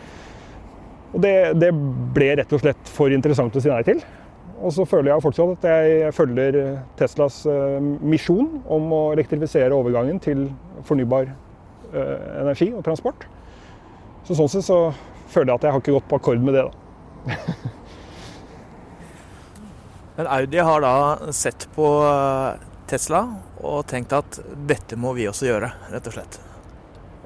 Og 1.14 1.22
det, 1.22 1.36
det 1.62 1.70
ble 2.16 2.32
rett 2.40 2.58
og 2.58 2.64
slett 2.64 2.90
for 2.90 3.14
interessant 3.14 3.54
å 3.54 3.62
si 3.62 3.70
nei 3.70 3.84
til. 3.86 4.02
Og 4.64 4.74
så 4.74 4.88
føler 4.90 5.12
jeg 5.12 5.26
fortsatt 5.28 5.58
at 5.60 5.70
jeg 5.70 6.14
følger 6.18 6.60
Teslas 6.98 7.44
uh, 7.46 7.78
misjon 8.02 8.64
om 8.66 8.90
å 8.96 9.06
elektrifisere 9.14 9.78
overgangen 9.78 10.18
til 10.24 10.48
fornybar 10.88 11.30
uh, 11.94 12.20
energi 12.42 12.72
og 12.74 12.82
transport. 12.88 13.28
Så 14.26 14.40
sånn 14.40 14.50
sett 14.50 14.66
så 14.66 14.88
føler 15.34 15.52
jeg 15.52 15.60
at 15.60 15.68
jeg 15.68 15.76
har 15.76 15.84
ikke 15.84 15.98
gått 15.98 16.10
på 16.12 16.20
akkord 16.22 16.46
med 16.46 16.58
det. 16.58 16.64
da. 16.68 17.38
Men 20.18 20.30
Audi 20.30 20.62
har 20.62 20.84
da 20.84 20.96
sett 21.34 21.68
på 21.74 21.90
eh, 22.06 22.64
Tesla 22.90 23.26
og 23.64 23.86
tenkt 23.90 24.14
at 24.14 24.42
dette 24.70 24.98
må 25.00 25.16
vi 25.18 25.26
også 25.30 25.48
gjøre, 25.48 25.72
rett 25.94 26.10
og 26.10 26.18
slett. 26.18 26.38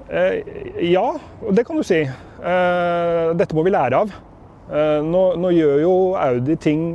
Eh, 0.08 0.40
ja, 0.88 1.20
det 1.52 1.66
kan 1.68 1.76
du 1.76 1.84
si. 1.84 2.00
Eh, 2.00 3.26
dette 3.36 3.56
må 3.58 3.66
vi 3.66 3.74
lære 3.74 4.04
av. 4.06 4.14
Eh, 4.72 5.00
nå, 5.04 5.24
nå 5.40 5.52
gjør 5.56 5.82
jo 5.84 5.96
Audi 6.22 6.56
ting 6.64 6.88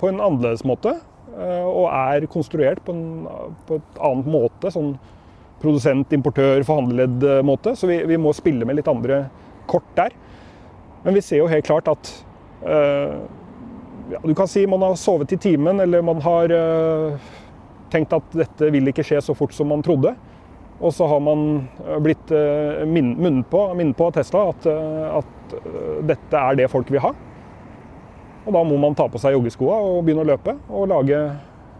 på 0.00 0.08
en 0.10 0.22
annerledes 0.22 0.64
måte. 0.68 0.98
og 1.38 1.84
er 1.94 2.24
konstruert 2.26 2.80
på, 2.82 2.90
en, 2.90 3.26
på 3.68 3.76
et 3.78 3.98
annet 4.02 4.26
måte. 4.26 4.72
Sånn 4.74 4.96
produsent, 5.62 6.10
importør, 6.16 6.64
forhandledd 6.66 7.22
måte. 7.46 7.76
Så 7.78 7.86
vi, 7.86 8.00
vi 8.10 8.18
må 8.18 8.32
spille 8.34 8.66
med 8.66 8.74
litt 8.74 8.90
andre 8.90 9.20
kort 9.70 9.86
der. 9.94 10.16
Men 11.04 11.14
vi 11.14 11.22
ser 11.22 11.42
jo 11.42 11.50
helt 11.50 11.66
klart 11.68 11.88
at 11.90 12.10
eh, 12.66 13.18
ja, 14.12 14.20
Du 14.24 14.32
kan 14.34 14.48
si 14.48 14.64
man 14.66 14.82
har 14.82 14.96
sovet 14.98 15.32
i 15.32 15.38
timen, 15.40 15.80
eller 15.80 16.02
man 16.02 16.20
har 16.24 16.52
eh, 16.54 17.28
tenkt 17.92 18.12
at 18.16 18.34
dette 18.36 18.70
vil 18.74 18.90
ikke 18.90 19.04
skje 19.06 19.20
så 19.24 19.36
fort 19.36 19.54
som 19.56 19.70
man 19.70 19.84
trodde. 19.84 20.14
Og 20.78 20.92
så 20.94 21.06
har 21.10 21.20
man 21.24 21.68
eh, 21.86 21.98
blitt 22.04 22.30
min- 22.86 23.16
minnet 23.18 23.48
på, 23.50 24.10
Tesla 24.14 24.48
at, 24.52 24.66
at 25.22 25.56
dette 26.08 26.40
er 26.44 26.58
det 26.58 26.70
folk 26.72 26.90
vil 26.92 27.02
ha. 27.04 27.14
Og 28.48 28.54
da 28.54 28.62
må 28.64 28.78
man 28.80 28.94
ta 28.96 29.04
på 29.12 29.20
seg 29.20 29.34
joggeskoa 29.36 29.76
og 29.84 30.02
begynne 30.06 30.24
å 30.24 30.28
løpe 30.30 30.54
og 30.72 30.88
lage 30.88 31.18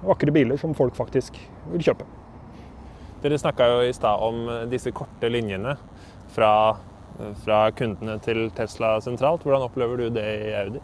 vakre 0.04 0.32
biler 0.34 0.58
som 0.60 0.74
folk 0.76 0.94
faktisk 0.98 1.38
vil 1.72 1.82
kjøpe. 1.86 2.04
Dere 3.22 3.38
snakka 3.40 3.66
jo 3.72 3.78
i 3.88 3.94
stad 3.96 4.20
om 4.22 4.44
disse 4.70 4.92
korte 4.94 5.30
linjene 5.32 5.72
fra, 6.34 6.50
fra 7.44 7.64
kundene 7.74 8.18
til 8.22 8.46
Tesla 8.56 8.96
sentralt. 9.02 9.42
Hvordan 9.46 9.66
opplever 9.66 9.96
du 9.98 10.08
det 10.14 10.26
i 10.46 10.52
Audi? 10.58 10.82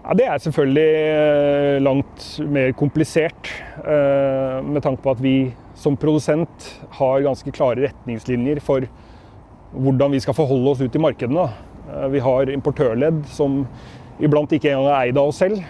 Ja, 0.00 0.14
det 0.16 0.26
er 0.26 0.38
selvfølgelig 0.40 1.82
langt 1.84 2.26
mer 2.48 2.72
komplisert, 2.72 3.50
med 3.84 4.80
tanke 4.84 5.04
på 5.04 5.12
at 5.12 5.20
vi 5.20 5.34
som 5.76 5.96
produsent 6.00 6.68
har 6.96 7.24
ganske 7.24 7.52
klare 7.52 7.88
retningslinjer 7.88 8.60
for 8.64 8.84
hvordan 9.72 10.12
vi 10.12 10.20
skal 10.24 10.36
forholde 10.36 10.72
oss 10.72 10.80
ut 10.80 10.96
i 10.96 11.02
markedene. 11.04 11.44
Vi 12.12 12.20
har 12.24 12.52
importørledd 12.52 13.26
som 13.28 13.66
iblant 14.20 14.52
ikke 14.56 14.72
engang 14.72 14.88
er 14.88 15.10
eid 15.10 15.20
av 15.20 15.30
oss 15.30 15.40
selv. 15.44 15.60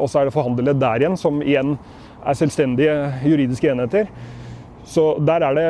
Og 0.00 0.06
så 0.10 0.20
er 0.20 0.28
det 0.28 0.34
forhandlerledd 0.36 0.80
der 0.82 1.04
igjen, 1.04 1.16
som 1.20 1.40
igjen 1.44 1.76
er 2.24 2.36
selvstendige 2.36 2.94
juridiske 3.24 3.72
enheter. 3.72 4.12
Så 4.88 5.14
der 5.24 5.44
er 5.46 5.56
det 5.56 5.68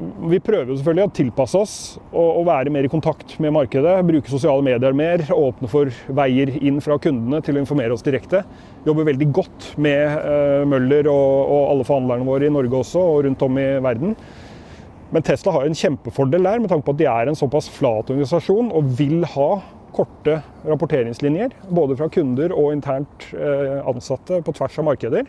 Vi 0.00 0.38
prøver 0.40 0.70
jo 0.70 0.76
selvfølgelig 0.78 1.06
å 1.06 1.12
tilpasse 1.12 1.60
oss 1.60 1.74
og, 2.08 2.44
være 2.48 2.72
mer 2.72 2.86
i 2.86 2.90
kontakt 2.92 3.34
med 3.42 3.52
markedet. 3.52 3.98
Bruke 4.08 4.32
sosiale 4.32 4.64
medier 4.64 4.94
mer, 4.96 5.24
åpne 5.34 5.68
for 5.68 5.90
veier 6.16 6.52
inn 6.56 6.78
fra 6.84 6.96
kundene 7.02 7.42
til 7.44 7.58
å 7.58 7.62
informere 7.62 7.92
oss 7.92 8.04
direkte. 8.06 8.40
Jobber 8.86 9.10
veldig 9.10 9.28
godt 9.36 9.66
med 9.82 10.14
uh, 10.24 10.62
Møller 10.68 11.10
og, 11.12 11.50
alle 11.72 11.88
forhandlerne 11.88 12.28
våre 12.28 12.48
i 12.48 12.54
Norge 12.54 12.80
også, 12.80 13.02
og 13.02 13.26
rundt 13.26 13.44
om 13.44 13.60
i 13.60 13.66
verden. 13.84 14.16
Men 15.10 15.26
Tesla 15.26 15.52
har 15.58 15.68
en 15.68 15.76
kjempefordel 15.76 16.48
der, 16.48 16.62
med 16.62 16.72
tanke 16.72 16.86
på 16.86 16.96
at 16.96 17.02
de 17.02 17.10
er 17.10 17.28
en 17.28 17.38
såpass 17.38 17.68
flat 17.74 18.08
organisasjon 18.12 18.72
og 18.72 18.92
vil 18.96 19.26
ha 19.34 19.50
korte 19.92 20.38
rapporteringslinjer. 20.64 21.52
Både 21.76 21.98
fra 21.98 22.08
kunder 22.12 22.54
og 22.56 22.72
internt 22.72 23.28
uh, 23.34 23.82
ansatte 23.90 24.40
på 24.46 24.56
tvers 24.56 24.80
av 24.80 24.88
markeder. 24.88 25.28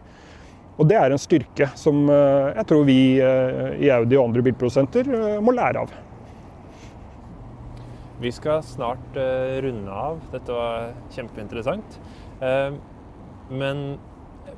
Og 0.81 0.87
det 0.89 0.97
er 0.97 1.13
en 1.13 1.21
styrke 1.21 1.67
som 1.77 2.07
eh, 2.09 2.55
jeg 2.57 2.67
tror 2.71 2.87
vi 2.87 3.01
eh, 3.21 3.75
i 3.85 3.91
Audi 3.93 4.17
og 4.17 4.31
andre 4.31 4.41
bilprodusenter 4.47 5.11
eh, 5.13 5.35
må 5.43 5.53
lære 5.53 5.83
av. 5.83 5.93
Vi 8.21 8.29
skal 8.33 8.61
snart 8.65 9.15
runde 9.65 9.93
av. 9.97 10.19
Dette 10.29 10.53
var 10.53 10.91
kjempeinteressant. 11.09 11.95
Men 13.49 13.79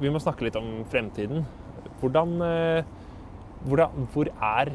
vi 0.01 0.11
må 0.11 0.19
snakke 0.19 0.43
litt 0.43 0.57
om 0.59 0.81
fremtiden. 0.91 1.45
Hvordan, 2.01 2.33
hvordan, 3.63 4.09
hvor 4.11 4.27
er 4.33 4.73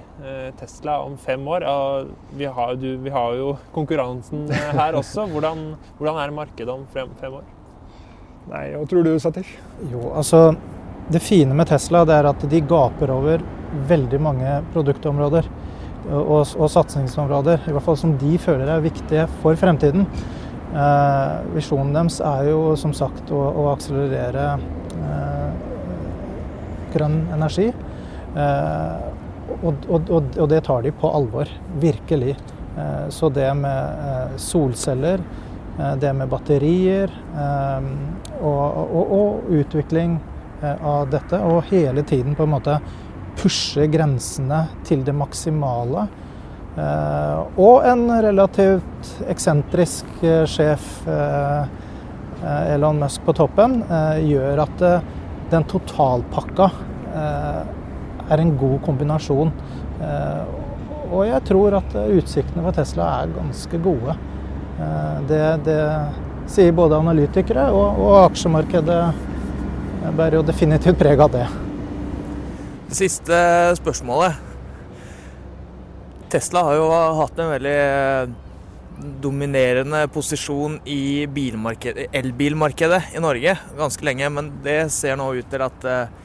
Tesla 0.57 0.97
om 1.05 1.19
fem 1.21 1.45
år? 1.53 1.69
Vi 2.41 2.49
har, 2.49 2.81
du, 2.81 2.89
vi 3.05 3.13
har 3.13 3.37
jo 3.37 3.51
konkurransen 3.77 4.49
her 4.57 4.97
også. 4.97 5.29
Hvordan, 5.37 5.67
hvordan 6.01 6.23
er 6.25 6.37
markedet 6.41 6.73
om 6.73 6.89
fem, 6.97 7.13
fem 7.21 7.37
år? 7.43 7.45
Nei, 8.49 8.65
hva 8.73 8.89
tror 8.89 9.05
du, 9.05 9.13
Satish? 9.21 9.53
Jo, 9.93 10.15
altså 10.17 10.47
det 11.09 11.21
fine 11.25 11.55
med 11.57 11.68
Tesla 11.71 12.03
er 12.12 12.29
at 12.29 12.42
de 12.51 12.61
gaper 12.61 13.11
over 13.12 13.44
veldig 13.88 14.18
mange 14.21 14.59
produktområder 14.75 15.47
og, 16.09 16.44
og, 16.57 16.66
satsingsområder, 16.73 17.64
i 17.68 17.73
hvert 17.75 17.85
fall 17.85 17.99
som 18.01 18.14
de 18.21 18.37
føler 18.40 18.68
er 18.73 18.85
viktige 18.85 19.27
for 19.42 19.57
fremtiden. 19.61 20.07
Eh, 20.68 21.33
visjonen 21.55 21.94
deres 21.97 22.21
er 22.25 22.51
jo 22.51 22.77
som 22.81 22.94
sagt 22.97 23.33
å, 23.35 23.40
å 23.40 23.66
akselerere 23.75 24.47
eh, 25.01 25.51
grønn 26.94 27.18
energi. 27.37 27.68
Eh, 28.37 29.09
og, 29.59 29.85
og, 29.88 30.09
og, 30.12 30.47
det 30.49 30.62
tar 30.68 30.85
de 30.85 30.94
på 30.97 31.12
alvor, 31.12 31.51
virkelig. 31.83 32.37
Eh, 32.79 33.05
så 33.12 33.29
det 33.33 33.51
med 33.59 34.09
eh, 34.09 34.40
solceller, 34.40 35.25
eh, 35.77 35.94
det 36.01 36.14
med 36.16 36.33
batterier 36.33 37.12
og 38.38 39.49
utvikling 39.53 40.18
Eh, 40.21 40.38
av 40.62 41.11
dette, 41.11 41.38
og 41.44 41.68
hele 41.71 42.03
tiden 42.07 42.35
på 42.38 42.47
en 42.47 42.55
måte 42.57 42.79
pushe 43.38 43.87
grensene 43.90 44.64
til 44.87 45.05
det 45.07 45.14
maksimale. 45.16 46.07
Eh, 46.79 47.38
og 47.59 47.87
en 47.87 48.05
relativt 48.23 49.12
eksentrisk 49.31 50.23
eh, 50.27 50.44
sjef, 50.51 50.90
Elon 52.38 53.01
Musk 53.03 53.25
på 53.27 53.35
toppen, 53.35 53.81
gjør 54.23 54.61
at 54.62 54.83
den 55.51 55.64
totalpakka 55.66 56.68
er 57.18 58.42
en 58.44 58.53
god 58.61 58.77
kombinasjon. 58.85 59.51
Og 61.09 61.25
jeg 61.27 61.40
tror 61.49 61.81
at 61.81 61.97
utsiktene 61.99 62.62
for 62.62 62.77
Tesla 62.77 63.09
er 63.25 63.35
ganske 63.35 63.81
gode. 63.83 64.14
Det, 65.27 65.42
det 65.66 65.81
sier 66.47 66.79
både 66.79 67.03
analytikere 67.03 67.66
og, 67.75 67.99
og 68.07 68.14
aksjemarkedet 68.29 69.01
jeg 69.99 70.15
bærer 70.19 70.39
jo 70.39 70.45
definitivt 70.47 70.99
preg 71.01 71.21
av 71.21 71.33
det. 71.33 71.47
Det 72.89 72.97
siste 72.97 73.39
spørsmålet. 73.79 74.45
Tesla 76.33 76.63
har 76.67 76.77
jo 76.77 76.87
hatt 77.19 77.41
en 77.41 77.51
veldig 77.55 77.75
eh, 77.81 78.31
dominerende 79.25 80.03
posisjon 80.13 80.77
i 80.89 81.25
elbilmarkedet 81.25 83.03
i 83.17 83.23
Norge 83.25 83.55
ganske 83.79 84.09
lenge, 84.09 84.31
men 84.37 84.51
det 84.65 84.81
ser 84.93 85.17
nå 85.19 85.31
ut 85.39 85.49
til 85.49 85.65
at 85.65 85.89
eh, 85.89 86.17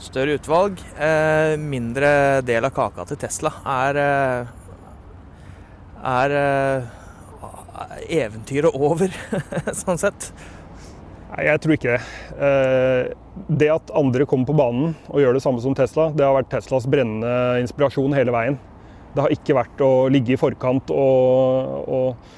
større 0.00 0.38
utvalg, 0.38 0.80
eh, 0.96 1.56
mindre 1.60 2.10
del 2.46 2.68
av 2.68 2.72
kaka 2.76 3.04
til 3.10 3.20
Tesla, 3.20 3.52
er, 3.68 4.02
er 6.16 6.38
eventyret 8.22 8.72
over, 8.76 9.12
sånn 9.84 10.00
sett. 10.00 10.32
Nei, 11.28 11.44
jeg 11.44 11.60
tror 11.60 11.74
ikke 11.76 11.94
det. 11.94 12.02
Eh, 12.40 13.10
det 13.60 13.68
at 13.72 13.90
andre 13.96 14.26
kommer 14.28 14.48
på 14.48 14.56
banen 14.56 14.94
og 15.12 15.20
gjør 15.20 15.36
det 15.36 15.42
samme 15.44 15.60
som 15.62 15.74
Tesla, 15.76 16.08
det 16.16 16.24
har 16.24 16.36
vært 16.38 16.48
Teslas 16.54 16.88
brennende 16.88 17.60
inspirasjon 17.62 18.16
hele 18.16 18.32
veien. 18.34 18.56
Det 19.12 19.24
har 19.24 19.34
ikke 19.34 19.56
vært 19.58 19.82
å 19.84 19.90
ligge 20.12 20.34
i 20.34 20.40
forkant 20.40 20.90
og, 20.94 21.84
og, 21.84 22.32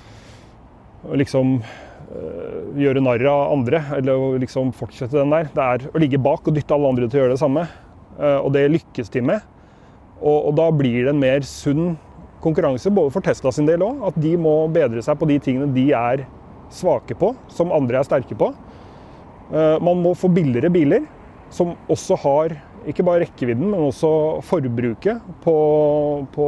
og 1.06 1.16
liksom 1.20 1.56
uh, 1.60 2.58
gjøre 2.78 3.02
narr 3.04 3.24
av 3.30 3.54
andre, 3.56 3.82
eller 3.98 4.38
liksom 4.42 4.74
fortsette 4.76 5.18
den 5.18 5.34
der. 5.34 5.50
Det 5.54 5.66
er 5.66 5.86
å 5.90 6.02
ligge 6.02 6.22
bak 6.22 6.46
og 6.46 6.56
dytte 6.56 6.76
alle 6.76 6.92
andre 6.92 7.08
til 7.08 7.20
å 7.20 7.24
gjøre 7.24 7.36
det 7.36 7.42
samme. 7.42 7.66
Uh, 8.18 8.38
og 8.38 8.52
det 8.54 8.68
lykkes 8.70 9.12
de 9.14 9.24
med. 9.32 9.46
Og, 10.20 10.36
og, 10.36 10.52
da 10.58 10.68
blir 10.74 11.04
det 11.04 11.14
en 11.14 11.22
mer 11.22 11.46
sunn 11.46 11.94
konkurranse, 12.44 12.92
både 12.92 13.12
for 13.14 13.24
Tesla 13.24 13.52
sin 13.54 13.68
del 13.68 13.84
òg. 13.86 14.02
At 14.10 14.18
de 14.20 14.34
må 14.40 14.54
bedre 14.72 15.02
seg 15.04 15.18
på 15.20 15.28
de 15.30 15.38
tingene 15.42 15.70
de 15.74 15.90
er 15.96 16.26
svake 16.74 17.16
på, 17.18 17.34
som 17.50 17.74
andre 17.74 18.00
er 18.00 18.06
sterke 18.06 18.36
på. 18.38 18.52
Eh, 19.50 19.76
man 19.82 20.02
må 20.02 20.14
få 20.18 20.30
billigere 20.32 20.70
biler 20.72 21.06
som 21.50 21.74
også 21.90 22.18
har 22.22 22.54
ikke 22.88 23.04
bare 23.04 23.24
rekkevidden, 23.24 23.66
men 23.72 23.82
også 23.82 24.10
forbruket 24.46 25.20
på, 25.44 25.56
på 26.32 26.46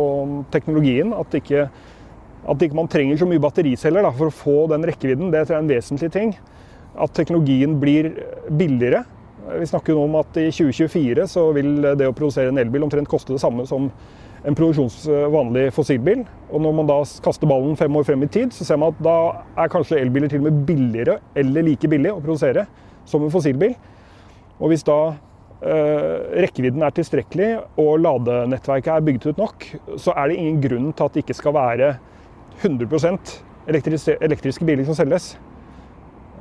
teknologien. 0.55 1.13
At 1.17 1.35
ikke, 1.37 1.67
at 2.49 2.63
ikke 2.63 2.79
man 2.79 2.89
trenger 2.91 3.19
så 3.21 3.29
mye 3.29 3.43
battericeller 3.43 4.07
da, 4.07 4.13
for 4.17 4.31
å 4.31 4.37
få 4.37 4.57
den 4.73 4.87
rekkevidden. 4.89 5.33
Det 5.33 5.43
er 5.43 5.59
en 5.59 5.71
vesentlig 5.71 6.13
ting. 6.15 6.33
At 6.95 7.13
teknologien 7.17 7.77
blir 7.83 8.13
billigere. 8.49 9.03
Vi 9.59 9.69
snakker 9.69 9.99
nå 9.99 10.07
om 10.07 10.19
at 10.21 10.39
i 10.39 10.49
2024 10.55 11.27
så 11.29 11.49
vil 11.57 11.75
det 11.99 12.09
å 12.09 12.15
produsere 12.17 12.53
en 12.53 12.61
elbil 12.63 12.87
omtrent 12.87 13.11
koste 13.11 13.35
det 13.35 13.43
samme 13.43 13.67
som 13.69 13.91
en 14.47 14.57
produksjonsvanlig 14.59 15.67
fossilbil. 15.75 16.23
Og 16.51 16.63
når 16.63 16.79
man 16.79 16.89
da 16.89 17.01
kaster 17.25 17.51
ballen 17.51 17.77
fem 17.79 17.99
år 17.99 18.07
frem 18.07 18.25
i 18.25 18.31
tid, 18.31 18.55
så 18.55 18.67
ser 18.67 18.81
man 18.81 18.95
at 18.95 19.03
da 19.05 19.17
er 19.65 19.71
kanskje 19.73 20.01
elbiler 20.01 20.31
til 20.31 20.43
og 20.43 20.49
med 20.49 20.65
billigere 20.71 21.19
eller 21.39 21.67
like 21.67 21.91
billig 21.91 22.15
å 22.15 22.23
produsere 22.23 22.67
som 23.09 23.25
en 23.25 23.33
fossilbil. 23.33 23.77
Og 24.63 24.73
hvis 24.73 24.85
da 24.87 24.99
eh, 25.65 26.43
rekkevidden 26.45 26.85
er 26.87 26.95
tilstrekkelig 26.95 27.51
og 27.83 27.95
ladenettverket 28.03 28.93
er 28.95 29.07
bygd 29.07 29.31
ut 29.31 29.41
nok, 29.43 29.69
så 30.01 30.15
er 30.17 30.31
det 30.31 30.41
ingen 30.41 30.61
grunn 30.65 30.91
til 30.93 31.09
at 31.09 31.17
det 31.17 31.25
ikke 31.25 31.41
skal 31.41 31.57
være 31.57 31.95
100 32.63 33.17
elektris 33.71 34.09
elektriske 34.21 34.67
biler 34.67 34.87
som 34.87 34.99
selges. 34.99 35.33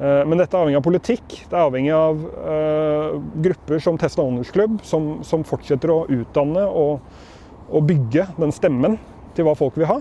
Eh, 0.02 0.22
men 0.26 0.40
dette 0.40 0.56
er 0.56 0.64
avhengig 0.64 0.80
av 0.80 0.86
politikk. 0.86 1.36
Det 1.50 1.58
er 1.58 1.66
avhengig 1.66 1.94
av 1.94 2.24
uh, 2.26 3.20
grupper 3.46 3.82
som 3.84 4.00
Tesla 4.02 4.26
Owners 4.26 4.52
Club, 4.54 4.80
som, 4.88 5.20
som 5.28 5.46
fortsetter 5.46 5.94
å 5.94 6.04
utdanne 6.10 6.64
og, 6.66 7.04
og, 7.70 7.84
bygge 7.90 8.26
den 8.40 8.54
stemmen 8.56 8.98
til 9.38 9.46
hva 9.48 9.56
folk 9.58 9.78
vil 9.78 9.90
ha. 9.92 10.00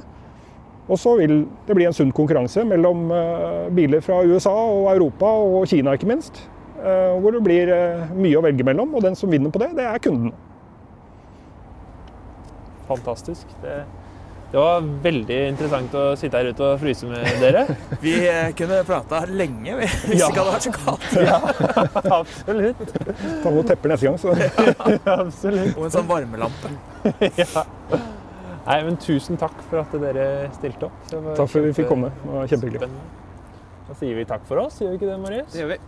Og 0.91 0.99
så 0.99 1.15
vil 1.21 1.45
det 1.69 1.77
bli 1.79 1.87
en 1.87 1.95
sunn 1.95 2.11
konkurranse 2.15 2.65
mellom 2.67 3.07
uh, 3.15 3.69
biler 3.75 4.03
fra 4.03 4.25
USA 4.27 4.51
og 4.51 4.91
Europa 4.91 5.31
og 5.31 5.69
Kina, 5.71 5.95
ikke 5.95 6.11
minst. 6.11 6.43
Uh, 6.81 7.15
hvor 7.21 7.37
det 7.37 7.45
blir 7.47 7.71
uh, 7.71 8.11
mye 8.17 8.39
å 8.39 8.43
velge 8.43 8.67
mellom, 8.67 8.97
og 8.97 9.05
den 9.07 9.19
som 9.19 9.31
vinner 9.31 9.55
på 9.55 9.63
det, 9.63 9.71
det 9.79 9.87
er 9.87 10.03
kunden. 10.03 10.35
Fantastisk. 12.91 13.47
Det, 13.63 13.85
det 14.51 14.59
var 14.59 14.83
veldig 15.05 15.39
interessant 15.53 15.93
å 15.95 16.05
sitte 16.19 16.41
her 16.41 16.51
ute 16.51 16.65
og 16.73 16.81
fryse 16.83 17.07
med 17.07 17.29
dere. 17.39 17.69
vi 18.05 18.17
kunne 18.59 18.81
prata 18.89 19.23
lenge 19.31 19.77
hvis 19.79 20.17
ja. 20.17 20.27
ikke 20.27 20.43
hadde 20.43 20.55
vært 20.57 20.67
så 20.67 20.73
kaldt. 20.75 21.11
ja, 21.29 21.39
absolutt. 22.19 22.97
Ta 23.45 23.53
noen 23.53 23.69
tepper 23.69 23.95
neste 23.95 24.11
gang, 24.11 24.19
så. 24.19 24.35
ja, 24.97 25.21
absolutt. 25.21 25.77
Og 25.77 25.87
en 25.87 26.01
sånn 26.01 26.11
varmelampe. 26.11 26.75
ja. 27.39 27.69
Nei, 28.67 28.77
men 28.85 28.99
Tusen 29.01 29.39
takk 29.41 29.57
for 29.71 29.81
at 29.81 29.95
dere 30.03 30.27
stilte 30.59 30.91
opp. 30.91 30.99
Takk 31.11 31.49
for 31.49 31.63
at 31.63 31.67
vi 31.71 31.73
fikk 31.81 31.89
komme. 31.91 32.11
Det 32.21 32.35
var 32.35 32.51
kjempehyggelig. 32.53 32.91
Da 33.89 33.97
sier 33.99 34.21
vi 34.21 34.27
takk 34.29 34.45
for 34.47 34.61
oss, 34.63 34.79
gjør 34.83 34.93
vi 34.93 35.01
ikke 35.01 35.09
det, 35.11 35.19
Marius? 35.25 35.51
Det 35.55 35.63
gjør 35.65 35.73
vi. 35.73 35.79